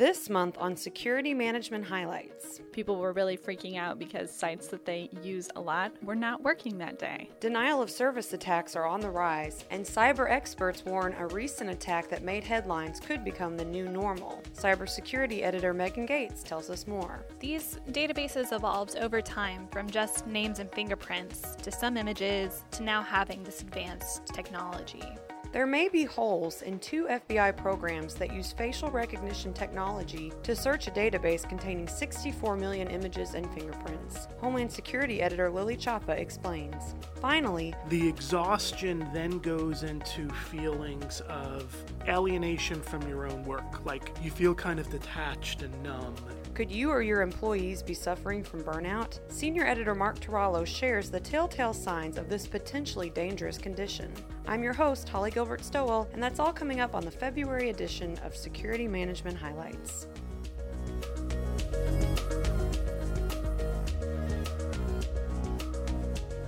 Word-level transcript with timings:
This 0.00 0.30
month 0.30 0.56
on 0.56 0.76
Security 0.76 1.34
Management 1.34 1.84
Highlights, 1.84 2.62
People 2.72 2.96
were 2.96 3.12
really 3.12 3.36
freaking 3.36 3.76
out 3.76 3.98
because 3.98 4.30
sites 4.30 4.68
that 4.68 4.86
they 4.86 5.10
use 5.22 5.50
a 5.56 5.60
lot 5.60 5.92
were 6.02 6.14
not 6.14 6.42
working 6.42 6.78
that 6.78 6.98
day. 6.98 7.28
denial 7.40 7.82
of 7.82 7.90
service 7.90 8.32
attacks 8.32 8.76
are 8.76 8.86
on 8.86 9.00
the 9.00 9.10
rise, 9.10 9.64
and 9.70 9.84
cyber 9.84 10.30
experts 10.30 10.84
warn 10.84 11.14
a 11.18 11.26
recent 11.26 11.68
attack 11.68 12.08
that 12.08 12.22
made 12.22 12.44
headlines 12.44 13.00
could 13.00 13.24
become 13.24 13.58
the 13.58 13.64
new 13.64 13.88
normal. 13.88 14.42
Cybersecurity 14.54 15.42
editor 15.42 15.74
Megan 15.74 16.06
Gates 16.06 16.42
tells 16.42 16.70
us 16.70 16.86
more. 16.86 17.26
These 17.40 17.78
databases 17.90 18.52
evolved 18.52 18.96
over 18.96 19.20
time 19.20 19.68
from 19.70 19.90
just 19.90 20.26
names 20.26 20.60
and 20.60 20.72
fingerprints 20.72 21.56
to 21.56 21.70
some 21.70 21.96
images 21.96 22.62
to 22.70 22.82
now 22.82 23.02
having 23.02 23.42
this 23.42 23.60
advanced 23.60 24.26
technology. 24.28 25.04
There 25.52 25.66
may 25.66 25.88
be 25.88 26.04
holes 26.04 26.62
in 26.62 26.78
two 26.78 27.06
FBI 27.06 27.56
programs 27.56 28.14
that 28.14 28.32
use 28.32 28.52
facial 28.52 28.88
recognition 28.88 29.52
technology 29.52 30.32
to 30.44 30.54
search 30.54 30.86
a 30.86 30.92
database 30.92 31.48
containing 31.48 31.88
64 31.88 32.56
million 32.56 32.86
images 32.86 33.34
and 33.34 33.52
fingerprints. 33.52 34.28
Homeland 34.40 34.70
Security 34.70 35.20
editor 35.20 35.50
Lily 35.50 35.76
Chapa 35.76 36.12
explains. 36.12 36.94
Finally, 37.20 37.74
The 37.88 38.08
exhaustion 38.08 39.08
then 39.12 39.40
goes 39.40 39.82
into 39.82 40.28
feelings 40.28 41.20
of 41.22 41.74
alienation 42.06 42.80
from 42.80 43.02
your 43.08 43.26
own 43.26 43.42
work. 43.42 43.84
Like 43.84 44.12
you 44.22 44.30
feel 44.30 44.54
kind 44.54 44.78
of 44.78 44.88
detached 44.88 45.62
and 45.62 45.82
numb. 45.82 46.14
could 46.54 46.70
you 46.70 46.90
or 46.90 47.02
your 47.02 47.22
employees 47.22 47.82
be 47.82 47.94
suffering 47.94 48.44
from 48.44 48.62
burnout? 48.62 49.18
Senior 49.28 49.66
editor 49.66 49.96
Mark 49.96 50.20
Tarallo 50.20 50.64
shares 50.64 51.10
the 51.10 51.18
telltale 51.20 51.74
signs 51.74 52.18
of 52.18 52.28
this 52.28 52.46
potentially 52.46 53.10
dangerous 53.10 53.58
condition. 53.58 54.12
I'm 54.50 54.64
your 54.64 54.72
host, 54.72 55.08
Holly 55.08 55.30
Gilbert 55.30 55.64
Stowell, 55.64 56.08
and 56.12 56.20
that's 56.20 56.40
all 56.40 56.52
coming 56.52 56.80
up 56.80 56.96
on 56.96 57.04
the 57.04 57.10
February 57.12 57.70
edition 57.70 58.18
of 58.24 58.34
Security 58.34 58.88
Management 58.88 59.36
Highlights. 59.36 60.08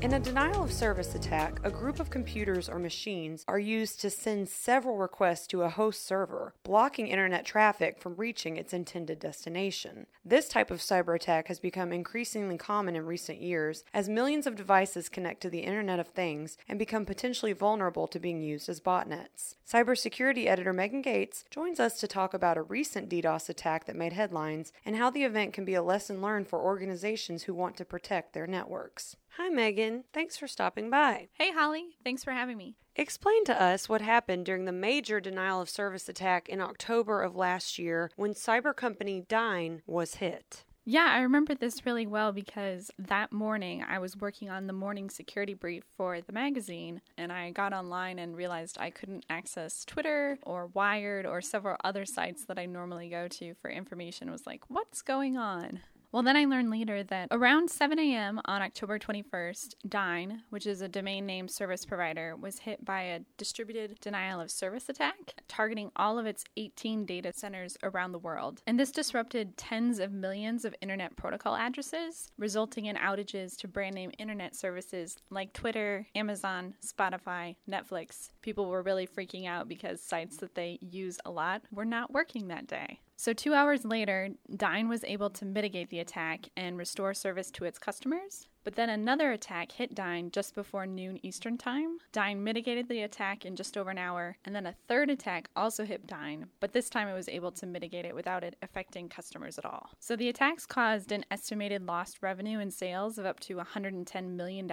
In 0.03 0.14
a 0.14 0.19
denial 0.19 0.64
of 0.64 0.72
service 0.72 1.14
attack, 1.14 1.61
a 1.62 1.70
group 1.70 2.00
of 2.00 2.11
computers 2.11 2.69
or 2.69 2.81
machines 2.81 3.45
are 3.47 3.61
used 3.61 4.00
to 4.00 4.11
send 4.11 4.48
several 4.48 4.97
requests 4.97 5.47
to 5.47 5.62
a 5.62 5.69
host 5.69 6.05
server, 6.05 6.55
blocking 6.64 7.06
internet 7.06 7.47
traffic 7.47 8.00
from 8.00 8.17
reaching 8.17 8.56
its 8.56 8.72
intended 8.72 9.20
destination. 9.20 10.09
This 10.25 10.48
type 10.48 10.72
of 10.72 10.81
cyber 10.81 11.14
attack 11.14 11.47
has 11.47 11.61
become 11.61 11.92
increasingly 11.92 12.59
common 12.59 12.97
in 12.97 13.06
recent 13.06 13.41
years 13.41 13.84
as 13.94 14.09
millions 14.09 14.44
of 14.44 14.56
devices 14.56 15.09
connect 15.09 15.41
to 15.42 15.50
the 15.50 15.61
Internet 15.61 16.00
of 16.00 16.09
Things 16.09 16.59
and 16.69 16.81
become 16.81 17.06
potentially 17.06 17.53
vulnerable 17.53 18.09
to 18.09 18.19
being 18.19 18.42
used 18.42 18.69
as 18.69 18.81
botnets. 18.81 19.55
Cybersecurity 19.70 20.47
editor 20.47 20.72
Megan 20.72 21.03
Gates 21.03 21.44
joins 21.48 21.78
us 21.78 22.00
to 22.00 22.09
talk 22.09 22.34
about 22.34 22.59
a 22.59 22.62
recent 22.62 23.09
DDoS 23.09 23.48
attack 23.48 23.84
that 23.84 23.94
made 23.94 24.14
headlines 24.14 24.72
and 24.84 24.97
how 24.97 25.11
the 25.11 25.22
event 25.22 25.53
can 25.53 25.64
be 25.64 25.75
a 25.75 25.83
lesson 25.83 26.20
learned 26.20 26.48
for 26.48 26.61
organizations 26.61 27.44
who 27.44 27.55
want 27.55 27.77
to 27.77 27.84
protect 27.84 28.33
their 28.33 28.48
networks. 28.48 29.14
Hi, 29.38 29.48
Megan. 29.48 30.05
Thanks 30.12 30.36
for 30.36 30.47
stopping 30.47 30.91
by. 30.91 31.28
Hey, 31.33 31.52
Holly, 31.52 31.97
thanks 32.05 32.22
for 32.22 32.33
having 32.33 32.58
me. 32.58 32.77
Explain 32.97 33.47
to 33.47 33.62
us 33.62 33.88
what 33.88 34.02
happened 34.02 34.44
during 34.44 34.66
the 34.66 34.72
major 34.72 35.20
denial 35.20 35.62
of 35.62 35.70
service 35.70 36.06
attack 36.06 36.50
in 36.50 36.61
October 36.61 37.22
of 37.22 37.34
last 37.34 37.78
year 37.78 38.10
when 38.16 38.34
cyber 38.34 38.77
company 38.77 39.25
Dyn 39.27 39.80
was 39.86 40.16
hit. 40.16 40.64
Yeah, 40.84 41.08
I 41.10 41.20
remember 41.20 41.55
this 41.55 41.86
really 41.86 42.06
well 42.06 42.33
because 42.33 42.91
that 42.98 43.33
morning 43.33 43.83
I 43.88 44.00
was 44.00 44.16
working 44.16 44.50
on 44.50 44.66
the 44.66 44.72
morning 44.75 45.08
security 45.08 45.55
brief 45.55 45.84
for 45.97 46.20
the 46.20 46.33
magazine 46.33 47.00
and 47.16 47.33
I 47.33 47.53
got 47.53 47.72
online 47.72 48.19
and 48.19 48.36
realized 48.36 48.77
I 48.78 48.91
couldn't 48.91 49.25
access 49.30 49.84
Twitter 49.86 50.38
or 50.42 50.66
Wired 50.66 51.25
or 51.25 51.41
several 51.41 51.77
other 51.84 52.05
sites 52.05 52.44
that 52.47 52.58
I 52.58 52.66
normally 52.66 53.08
go 53.08 53.28
to 53.28 53.55
for 53.55 53.70
information. 53.70 54.28
I 54.28 54.33
was 54.33 54.47
like, 54.47 54.64
what's 54.69 55.03
going 55.03 55.38
on? 55.38 55.80
Well, 56.12 56.22
then 56.22 56.36
I 56.36 56.44
learned 56.44 56.70
later 56.70 57.02
that 57.05 57.28
around 57.30 57.70
7 57.70 57.98
a.m. 57.98 58.38
on 58.44 58.60
October 58.60 58.98
21st, 58.98 59.77
Dyn, 59.88 60.41
which 60.50 60.66
is 60.66 60.82
a 60.82 60.88
domain 60.88 61.24
name 61.24 61.48
service 61.48 61.87
provider, 61.87 62.37
was 62.37 62.59
hit 62.59 62.84
by 62.84 63.00
a 63.04 63.20
distributed 63.38 63.98
denial 63.98 64.38
of 64.38 64.50
service 64.50 64.91
attack 64.91 65.16
targeting 65.48 65.91
all 65.97 66.19
of 66.19 66.26
its 66.26 66.44
18 66.59 67.06
data 67.06 67.32
centers 67.34 67.78
around 67.82 68.12
the 68.12 68.19
world. 68.19 68.60
And 68.66 68.78
this 68.78 68.91
disrupted 68.91 69.56
tens 69.56 69.98
of 69.98 70.12
millions 70.12 70.66
of 70.66 70.75
internet 70.82 71.16
protocol 71.16 71.56
addresses, 71.56 72.31
resulting 72.37 72.84
in 72.84 72.97
outages 72.97 73.56
to 73.60 73.69
brand 73.69 73.94
name 73.94 74.12
internet 74.19 74.54
services 74.54 75.16
like 75.31 75.54
Twitter, 75.54 76.06
Amazon, 76.14 76.75
Spotify, 76.84 77.56
Netflix. 77.66 78.32
People 78.42 78.69
were 78.69 78.82
really 78.82 79.06
freaking 79.06 79.47
out 79.47 79.66
because 79.66 80.03
sites 80.03 80.37
that 80.37 80.56
they 80.56 80.78
use 80.82 81.19
a 81.25 81.31
lot 81.31 81.62
were 81.72 81.87
not 81.87 82.12
working 82.12 82.48
that 82.48 82.66
day. 82.66 83.00
So, 83.22 83.33
two 83.33 83.55
hours 83.55 83.84
later, 83.84 84.31
Dyn 84.50 84.88
was 84.88 85.05
able 85.05 85.31
to 85.31 85.44
mitigate 85.44 85.91
the 85.91 86.00
attack 86.00 86.49
and 86.56 86.77
restore 86.77 87.15
service 87.15 87.53
to 87.53 87.65
its 87.65 87.78
customers. 87.78 88.49
But 88.65 88.77
then 88.77 88.91
another 88.91 89.33
attack 89.33 89.73
hit 89.73 89.95
Dyn 89.95 90.31
just 90.31 90.55
before 90.55 90.87
noon 90.87 91.19
Eastern 91.25 91.59
Time. 91.59 91.99
Dyn 92.12 92.39
mitigated 92.39 92.89
the 92.89 93.03
attack 93.03 93.45
in 93.45 93.56
just 93.56 93.77
over 93.77 93.91
an 93.91 93.99
hour, 93.99 94.37
and 94.45 94.55
then 94.55 94.67
a 94.67 94.75
third 94.87 95.11
attack 95.11 95.49
also 95.56 95.84
hit 95.84 96.06
Dyn, 96.06 96.45
but 96.61 96.73
this 96.73 96.89
time 96.89 97.09
it 97.09 97.15
was 97.15 97.28
able 97.28 97.50
to 97.53 97.67
mitigate 97.67 98.05
it 98.05 98.15
without 98.15 98.45
it 98.45 98.56
affecting 98.62 99.09
customers 99.09 99.59
at 99.59 99.65
all. 99.65 99.91
So 99.99 100.15
the 100.15 100.28
attacks 100.28 100.67
caused 100.67 101.11
an 101.11 101.25
estimated 101.31 101.84
lost 101.84 102.19
revenue 102.23 102.59
and 102.61 102.73
sales 102.73 103.19
of 103.19 103.27
up 103.27 103.41
to 103.41 103.56
$110 103.56 104.37
million, 104.37 104.71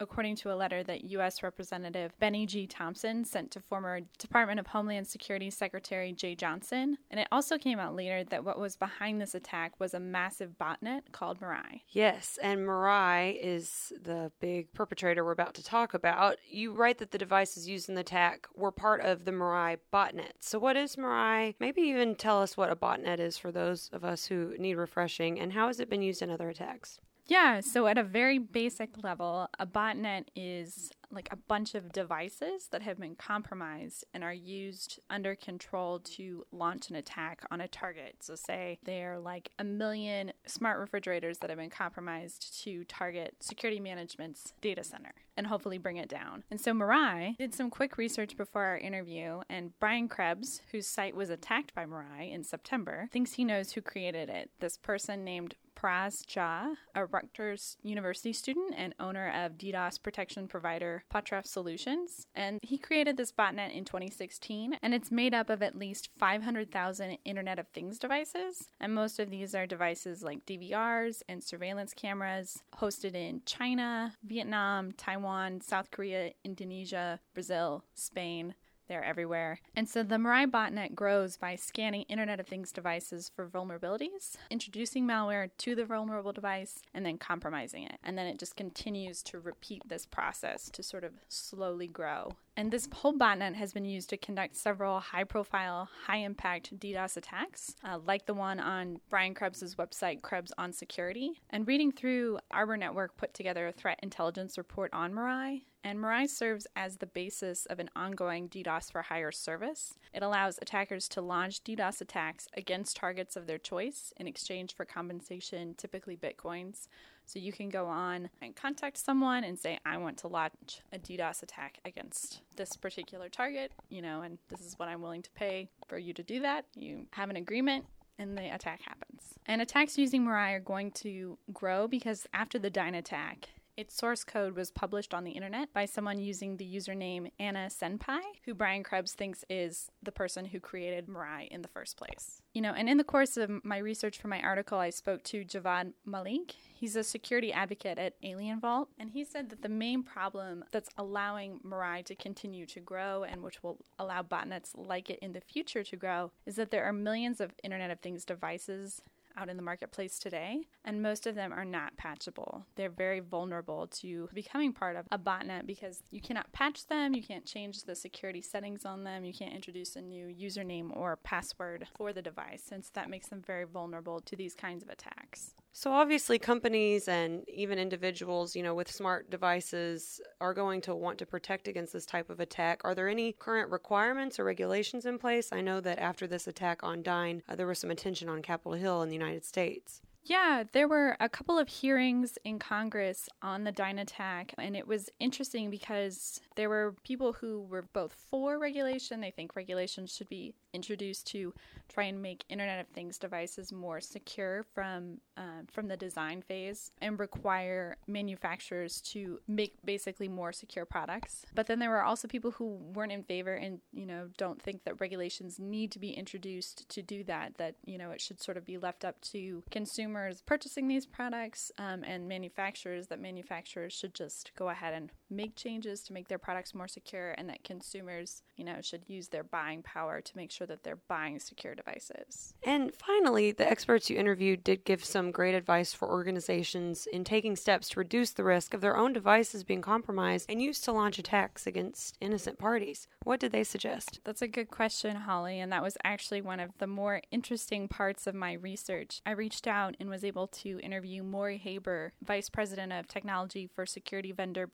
according 0.00 0.36
to 0.36 0.52
a 0.52 0.56
letter 0.56 0.82
that 0.82 1.04
U.S. 1.04 1.42
Representative 1.42 2.12
Bennie 2.18 2.46
G. 2.46 2.66
Thompson 2.66 3.24
sent 3.24 3.50
to 3.52 3.60
former 3.60 4.00
Department 4.18 4.58
of 4.58 4.68
Homeland 4.68 5.06
Security 5.06 5.50
Secretary 5.50 6.12
Jeh 6.12 6.36
Johnson. 6.36 6.98
And 7.10 7.20
it 7.20 7.28
also 7.30 7.58
came 7.58 7.78
out 7.78 7.94
later 7.94 8.24
that 8.24 8.44
what 8.44 8.58
was 8.58 8.76
behind 8.76 9.20
this 9.20 9.34
attack 9.34 9.78
was 9.78 9.94
a 9.94 10.00
massive 10.00 10.52
botnet 10.60 11.12
called 11.12 11.40
Mirai. 11.40 11.82
Yes, 11.88 12.38
and 12.42 12.60
Mirai 12.60 13.11
is 13.20 13.92
the 14.02 14.30
big 14.40 14.72
perpetrator 14.72 15.24
we're 15.24 15.32
about 15.32 15.54
to 15.54 15.64
talk 15.64 15.94
about. 15.94 16.36
You 16.48 16.72
write 16.72 16.98
that 16.98 17.10
the 17.10 17.18
devices 17.18 17.68
used 17.68 17.88
in 17.88 17.94
the 17.94 18.00
attack 18.00 18.46
were 18.54 18.72
part 18.72 19.00
of 19.00 19.24
the 19.24 19.32
Mirai 19.32 19.78
botnet. 19.92 20.32
So, 20.40 20.58
what 20.58 20.76
is 20.76 20.96
Mirai? 20.96 21.54
Maybe 21.58 21.82
even 21.82 22.14
tell 22.14 22.40
us 22.40 22.56
what 22.56 22.70
a 22.70 22.76
botnet 22.76 23.18
is 23.18 23.38
for 23.38 23.52
those 23.52 23.90
of 23.92 24.04
us 24.04 24.26
who 24.26 24.54
need 24.58 24.74
refreshing, 24.74 25.40
and 25.40 25.52
how 25.52 25.66
has 25.68 25.80
it 25.80 25.90
been 25.90 26.02
used 26.02 26.22
in 26.22 26.30
other 26.30 26.48
attacks? 26.48 26.98
Yeah, 27.32 27.60
so 27.60 27.86
at 27.86 27.96
a 27.96 28.02
very 28.02 28.36
basic 28.36 29.02
level, 29.02 29.48
a 29.58 29.66
botnet 29.66 30.24
is 30.36 30.90
like 31.10 31.28
a 31.30 31.36
bunch 31.36 31.74
of 31.74 31.90
devices 31.90 32.68
that 32.72 32.82
have 32.82 32.98
been 32.98 33.14
compromised 33.14 34.04
and 34.12 34.22
are 34.22 34.34
used 34.34 35.00
under 35.08 35.34
control 35.34 36.00
to 36.00 36.44
launch 36.52 36.90
an 36.90 36.96
attack 36.96 37.42
on 37.50 37.62
a 37.62 37.68
target. 37.68 38.16
So, 38.20 38.34
say 38.34 38.78
they're 38.84 39.18
like 39.18 39.50
a 39.58 39.64
million 39.64 40.32
smart 40.46 40.78
refrigerators 40.78 41.38
that 41.38 41.48
have 41.48 41.58
been 41.58 41.70
compromised 41.70 42.62
to 42.64 42.84
target 42.84 43.36
security 43.40 43.80
management's 43.80 44.52
data 44.60 44.84
center 44.84 45.14
and 45.34 45.46
hopefully 45.46 45.78
bring 45.78 45.96
it 45.96 46.10
down. 46.10 46.44
And 46.50 46.60
so, 46.60 46.72
Mirai 46.72 47.38
did 47.38 47.54
some 47.54 47.70
quick 47.70 47.96
research 47.96 48.36
before 48.36 48.64
our 48.64 48.78
interview, 48.78 49.40
and 49.48 49.72
Brian 49.80 50.06
Krebs, 50.06 50.60
whose 50.70 50.86
site 50.86 51.16
was 51.16 51.30
attacked 51.30 51.74
by 51.74 51.86
Mirai 51.86 52.30
in 52.30 52.44
September, 52.44 53.08
thinks 53.10 53.34
he 53.34 53.44
knows 53.44 53.72
who 53.72 53.80
created 53.80 54.28
it. 54.28 54.50
This 54.60 54.76
person 54.76 55.24
named 55.24 55.54
Paras 55.82 56.22
Jha, 56.28 56.76
a 56.94 57.06
Rutgers 57.06 57.76
University 57.82 58.32
student 58.32 58.72
and 58.76 58.94
owner 59.00 59.28
of 59.34 59.58
DDoS 59.58 60.00
protection 60.00 60.46
provider 60.46 61.02
ProTraf 61.12 61.44
Solutions. 61.44 62.28
And 62.36 62.60
he 62.62 62.78
created 62.78 63.16
this 63.16 63.32
botnet 63.32 63.74
in 63.74 63.84
2016, 63.84 64.78
and 64.80 64.94
it's 64.94 65.10
made 65.10 65.34
up 65.34 65.50
of 65.50 65.60
at 65.60 65.76
least 65.76 66.10
500,000 66.18 67.18
Internet 67.24 67.58
of 67.58 67.66
Things 67.68 67.98
devices. 67.98 68.68
And 68.80 68.94
most 68.94 69.18
of 69.18 69.28
these 69.28 69.56
are 69.56 69.66
devices 69.66 70.22
like 70.22 70.46
DVRs 70.46 71.22
and 71.28 71.42
surveillance 71.42 71.92
cameras 71.94 72.62
hosted 72.76 73.14
in 73.14 73.42
China, 73.44 74.14
Vietnam, 74.22 74.92
Taiwan, 74.92 75.60
South 75.62 75.90
Korea, 75.90 76.30
Indonesia, 76.44 77.18
Brazil, 77.34 77.84
Spain, 77.94 78.54
they're 78.88 79.04
everywhere. 79.04 79.60
And 79.74 79.88
so 79.88 80.02
the 80.02 80.16
Mirai 80.16 80.50
botnet 80.50 80.94
grows 80.94 81.36
by 81.36 81.56
scanning 81.56 82.02
Internet 82.02 82.40
of 82.40 82.46
Things 82.46 82.72
devices 82.72 83.30
for 83.34 83.48
vulnerabilities, 83.48 84.36
introducing 84.50 85.06
malware 85.06 85.50
to 85.58 85.74
the 85.74 85.84
vulnerable 85.84 86.32
device, 86.32 86.80
and 86.94 87.04
then 87.04 87.18
compromising 87.18 87.84
it. 87.84 87.98
And 88.02 88.18
then 88.18 88.26
it 88.26 88.38
just 88.38 88.56
continues 88.56 89.22
to 89.24 89.38
repeat 89.38 89.82
this 89.88 90.06
process 90.06 90.70
to 90.70 90.82
sort 90.82 91.04
of 91.04 91.12
slowly 91.28 91.86
grow. 91.86 92.32
And 92.56 92.70
this 92.70 92.86
whole 92.92 93.14
botnet 93.14 93.54
has 93.54 93.72
been 93.72 93.86
used 93.86 94.10
to 94.10 94.18
conduct 94.18 94.56
several 94.56 95.00
high 95.00 95.24
profile, 95.24 95.88
high 96.06 96.18
impact 96.18 96.78
DDoS 96.78 97.16
attacks, 97.16 97.74
uh, 97.82 97.98
like 98.04 98.26
the 98.26 98.34
one 98.34 98.60
on 98.60 98.98
Brian 99.08 99.34
Krebs' 99.34 99.74
website, 99.76 100.20
Krebs 100.20 100.52
on 100.58 100.72
Security. 100.72 101.40
And 101.48 101.66
reading 101.66 101.92
through 101.92 102.40
Arbor 102.50 102.76
Network 102.76 103.16
put 103.16 103.32
together 103.32 103.68
a 103.68 103.72
threat 103.72 104.00
intelligence 104.02 104.58
report 104.58 104.92
on 104.92 105.14
Mirai, 105.14 105.62
and 105.84 105.98
Mirai 105.98 106.28
serves 106.28 106.66
as 106.76 106.98
the 106.98 107.06
basis 107.06 107.66
of 107.66 107.78
an 107.78 107.90
ongoing 107.96 108.48
DDoS 108.48 108.92
for 108.92 109.02
hire 109.02 109.32
service. 109.32 109.94
It 110.12 110.22
allows 110.22 110.58
attackers 110.60 111.08
to 111.08 111.20
launch 111.20 111.64
DDoS 111.64 112.00
attacks 112.00 112.46
against 112.56 112.96
targets 112.96 113.34
of 113.34 113.46
their 113.46 113.58
choice 113.58 114.12
in 114.16 114.28
exchange 114.28 114.74
for 114.74 114.84
compensation, 114.84 115.74
typically 115.76 116.16
bitcoins. 116.16 116.86
So 117.26 117.38
you 117.38 117.52
can 117.52 117.68
go 117.68 117.86
on 117.86 118.28
and 118.40 118.54
contact 118.54 118.98
someone 118.98 119.44
and 119.44 119.58
say, 119.58 119.78
I 119.86 119.96
want 119.96 120.18
to 120.18 120.28
launch 120.28 120.80
a 120.92 120.98
DDoS 120.98 121.42
attack 121.42 121.78
against 121.84 122.42
this 122.56 122.76
particular 122.76 123.28
target, 123.28 123.72
you 123.88 124.02
know, 124.02 124.22
and 124.22 124.38
this 124.48 124.60
is 124.60 124.78
what 124.78 124.88
I'm 124.88 125.00
willing 125.00 125.22
to 125.22 125.30
pay 125.30 125.70
for 125.88 125.98
you 125.98 126.12
to 126.14 126.22
do 126.22 126.40
that. 126.40 126.66
You 126.74 127.06
have 127.12 127.30
an 127.30 127.36
agreement 127.36 127.86
and 128.18 128.36
the 128.36 128.54
attack 128.54 128.80
happens. 128.82 129.34
And 129.46 129.62
attacks 129.62 129.98
using 129.98 130.24
Mirai 130.24 130.56
are 130.56 130.60
going 130.60 130.90
to 130.92 131.38
grow 131.52 131.88
because 131.88 132.26
after 132.34 132.58
the 132.58 132.70
Dyn 132.70 132.96
attack, 132.96 133.48
its 133.76 133.96
source 133.96 134.24
code 134.24 134.54
was 134.54 134.70
published 134.70 135.14
on 135.14 135.24
the 135.24 135.30
internet 135.30 135.72
by 135.72 135.86
someone 135.86 136.18
using 136.18 136.56
the 136.56 136.76
username 136.76 137.30
Anna 137.38 137.68
Senpai, 137.68 138.20
who 138.44 138.54
Brian 138.54 138.82
Krebs 138.82 139.12
thinks 139.12 139.44
is 139.48 139.90
the 140.02 140.12
person 140.12 140.44
who 140.44 140.60
created 140.60 141.06
Mirai 141.06 141.48
in 141.48 141.62
the 141.62 141.68
first 141.68 141.96
place. 141.96 142.42
You 142.52 142.60
know, 142.60 142.74
and 142.76 142.88
in 142.88 142.98
the 142.98 143.04
course 143.04 143.36
of 143.36 143.64
my 143.64 143.78
research 143.78 144.18
for 144.18 144.28
my 144.28 144.40
article, 144.40 144.78
I 144.78 144.90
spoke 144.90 145.22
to 145.24 145.44
Javvad 145.44 145.92
Malik. 146.04 146.54
He's 146.74 146.96
a 146.96 147.04
security 147.04 147.52
advocate 147.52 147.98
at 147.98 148.20
AlienVault, 148.22 148.88
and 148.98 149.10
he 149.10 149.24
said 149.24 149.48
that 149.50 149.62
the 149.62 149.68
main 149.68 150.02
problem 150.02 150.64
that's 150.70 150.90
allowing 150.98 151.60
Mirai 151.66 152.04
to 152.06 152.14
continue 152.14 152.66
to 152.66 152.80
grow 152.80 153.24
and 153.24 153.42
which 153.42 153.62
will 153.62 153.78
allow 153.98 154.22
botnets 154.22 154.70
like 154.74 155.08
it 155.08 155.18
in 155.20 155.32
the 155.32 155.40
future 155.40 155.84
to 155.84 155.96
grow 155.96 156.32
is 156.44 156.56
that 156.56 156.70
there 156.70 156.84
are 156.84 156.92
millions 156.92 157.40
of 157.40 157.54
Internet 157.62 157.90
of 157.90 158.00
Things 158.00 158.24
devices 158.24 159.00
out 159.36 159.48
in 159.48 159.56
the 159.56 159.62
marketplace 159.62 160.18
today, 160.18 160.66
and 160.84 161.02
most 161.02 161.26
of 161.26 161.34
them 161.34 161.52
are 161.52 161.64
not 161.64 161.96
patchable. 161.96 162.66
They're 162.76 162.90
very 162.90 163.20
vulnerable 163.20 163.86
to 164.00 164.28
becoming 164.32 164.72
part 164.72 164.96
of 164.96 165.06
a 165.10 165.18
botnet 165.18 165.66
because 165.66 166.02
you 166.10 166.20
cannot 166.20 166.52
patch 166.52 166.86
them, 166.86 167.14
you 167.14 167.22
can't 167.22 167.46
change 167.46 167.84
the 167.84 167.94
security 167.94 168.42
settings 168.42 168.84
on 168.84 169.04
them, 169.04 169.24
you 169.24 169.32
can't 169.32 169.54
introduce 169.54 169.96
a 169.96 170.00
new 170.00 170.26
username 170.26 170.94
or 170.96 171.16
password 171.16 171.86
for 171.96 172.12
the 172.12 172.22
device, 172.22 172.62
since 172.62 172.90
that 172.90 173.10
makes 173.10 173.28
them 173.28 173.42
very 173.46 173.64
vulnerable 173.64 174.20
to 174.20 174.36
these 174.36 174.54
kinds 174.54 174.82
of 174.82 174.88
attacks. 174.88 175.54
So 175.74 175.90
obviously 175.90 176.38
companies 176.38 177.08
and 177.08 177.48
even 177.48 177.78
individuals, 177.78 178.54
you 178.54 178.62
know, 178.62 178.74
with 178.74 178.90
smart 178.90 179.30
devices 179.30 180.20
are 180.38 180.52
going 180.52 180.82
to 180.82 180.94
want 180.94 181.18
to 181.18 181.26
protect 181.26 181.66
against 181.66 181.94
this 181.94 182.04
type 182.04 182.28
of 182.28 182.40
attack. 182.40 182.82
Are 182.84 182.94
there 182.94 183.08
any 183.08 183.32
current 183.32 183.70
requirements 183.70 184.38
or 184.38 184.44
regulations 184.44 185.06
in 185.06 185.18
place? 185.18 185.48
I 185.50 185.62
know 185.62 185.80
that 185.80 185.98
after 185.98 186.26
this 186.26 186.46
attack 186.46 186.82
on 186.82 187.02
Dyn, 187.02 187.40
uh, 187.48 187.56
there 187.56 187.66
was 187.66 187.78
some 187.78 187.90
attention 187.90 188.28
on 188.28 188.42
Capitol 188.42 188.74
Hill 188.74 189.02
in 189.02 189.08
the 189.08 189.16
United 189.16 189.46
States. 189.46 190.02
Yeah, 190.24 190.62
there 190.70 190.86
were 190.86 191.16
a 191.18 191.28
couple 191.28 191.58
of 191.58 191.68
hearings 191.68 192.38
in 192.44 192.60
Congress 192.60 193.28
on 193.42 193.64
the 193.64 193.72
Dyn 193.72 194.00
attack, 194.00 194.54
and 194.56 194.76
it 194.76 194.86
was 194.86 195.10
interesting 195.18 195.68
because 195.68 196.40
there 196.56 196.68
were 196.68 196.94
people 197.04 197.32
who 197.32 197.62
were 197.62 197.82
both 197.92 198.12
for 198.12 198.58
regulation. 198.58 199.20
They 199.20 199.30
think 199.30 199.56
regulations 199.56 200.14
should 200.14 200.28
be 200.28 200.54
introduced 200.72 201.26
to 201.28 201.52
try 201.88 202.04
and 202.04 202.22
make 202.22 202.44
Internet 202.48 202.80
of 202.80 202.88
Things 202.88 203.18
devices 203.18 203.72
more 203.72 204.00
secure 204.00 204.64
from 204.74 205.18
uh, 205.36 205.62
from 205.70 205.88
the 205.88 205.96
design 205.96 206.42
phase 206.42 206.90
and 207.00 207.18
require 207.18 207.96
manufacturers 208.06 209.00
to 209.00 209.40
make 209.46 209.74
basically 209.84 210.28
more 210.28 210.52
secure 210.52 210.84
products. 210.84 211.44
But 211.54 211.66
then 211.66 211.78
there 211.78 211.90
were 211.90 212.02
also 212.02 212.28
people 212.28 212.52
who 212.52 212.78
weren't 212.94 213.12
in 213.12 213.22
favor 213.22 213.54
and 213.54 213.80
you 213.92 214.06
know 214.06 214.28
don't 214.36 214.60
think 214.60 214.84
that 214.84 215.00
regulations 215.00 215.58
need 215.58 215.92
to 215.92 215.98
be 215.98 216.10
introduced 216.10 216.88
to 216.90 217.02
do 217.02 217.24
that. 217.24 217.56
That 217.58 217.76
you 217.84 217.98
know 217.98 218.10
it 218.10 218.20
should 218.20 218.40
sort 218.42 218.56
of 218.56 218.66
be 218.66 218.78
left 218.78 219.04
up 219.04 219.20
to 219.32 219.62
consumers 219.70 220.42
purchasing 220.42 220.88
these 220.88 221.06
products 221.06 221.70
um, 221.78 222.04
and 222.04 222.28
manufacturers. 222.28 223.08
That 223.08 223.20
manufacturers 223.20 223.92
should 223.92 224.14
just 224.14 224.52
go 224.56 224.68
ahead 224.68 224.94
and 224.94 225.10
make 225.32 225.56
changes 225.56 226.02
to 226.02 226.12
make 226.12 226.28
their 226.28 226.38
products 226.38 226.74
more 226.74 226.88
secure, 226.88 227.34
and 227.38 227.48
that 227.48 227.64
consumers 227.64 228.42
you 228.56 228.64
know 228.64 228.80
should 228.80 229.02
use 229.08 229.28
their 229.28 229.44
buying 229.44 229.82
power 229.82 230.20
to 230.20 230.36
make 230.36 230.50
sure 230.50 230.66
that 230.66 230.82
they're 230.82 230.98
buying 231.08 231.38
secure 231.38 231.74
devices. 231.74 232.54
And 232.62 232.94
finally, 232.94 233.52
the 233.52 233.68
experts 233.68 234.10
you 234.10 234.16
interviewed 234.16 234.64
did 234.64 234.84
give 234.84 235.04
some 235.04 235.30
great 235.30 235.54
advice 235.54 235.92
for 235.94 236.08
organizations 236.08 237.06
in 237.06 237.24
taking 237.24 237.56
steps 237.56 237.88
to 237.90 237.98
reduce 237.98 238.30
the 238.30 238.44
risk 238.44 238.74
of 238.74 238.80
their 238.80 238.96
own 238.96 239.12
devices 239.12 239.64
being 239.64 239.82
compromised 239.82 240.46
and 240.48 240.62
used 240.62 240.84
to 240.84 240.92
launch 240.92 241.18
attacks 241.18 241.66
against 241.66 242.16
innocent 242.20 242.58
parties. 242.58 243.08
What 243.24 243.40
did 243.40 243.52
they 243.52 243.64
suggest? 243.64 244.20
That's 244.24 244.42
a 244.42 244.48
good 244.48 244.70
question, 244.70 245.16
Holly, 245.16 245.60
and 245.60 245.72
that 245.72 245.82
was 245.82 245.96
actually 246.04 246.40
one 246.40 246.60
of 246.60 246.70
the 246.78 246.86
more 246.86 247.22
interesting 247.30 247.88
parts 247.88 248.26
of 248.26 248.34
my 248.34 248.54
research. 248.54 249.20
I 249.24 249.32
reached 249.32 249.66
out 249.66 249.96
and 249.98 250.08
was 250.08 250.24
able 250.24 250.46
to 250.48 250.80
interview 250.80 251.22
Morey 251.22 251.58
Haber, 251.58 252.12
Vice 252.22 252.48
President 252.48 252.92
of 252.92 253.08
Technology 253.08 253.66
for 253.66 253.86
security 253.86 254.32
vendor 254.32 254.66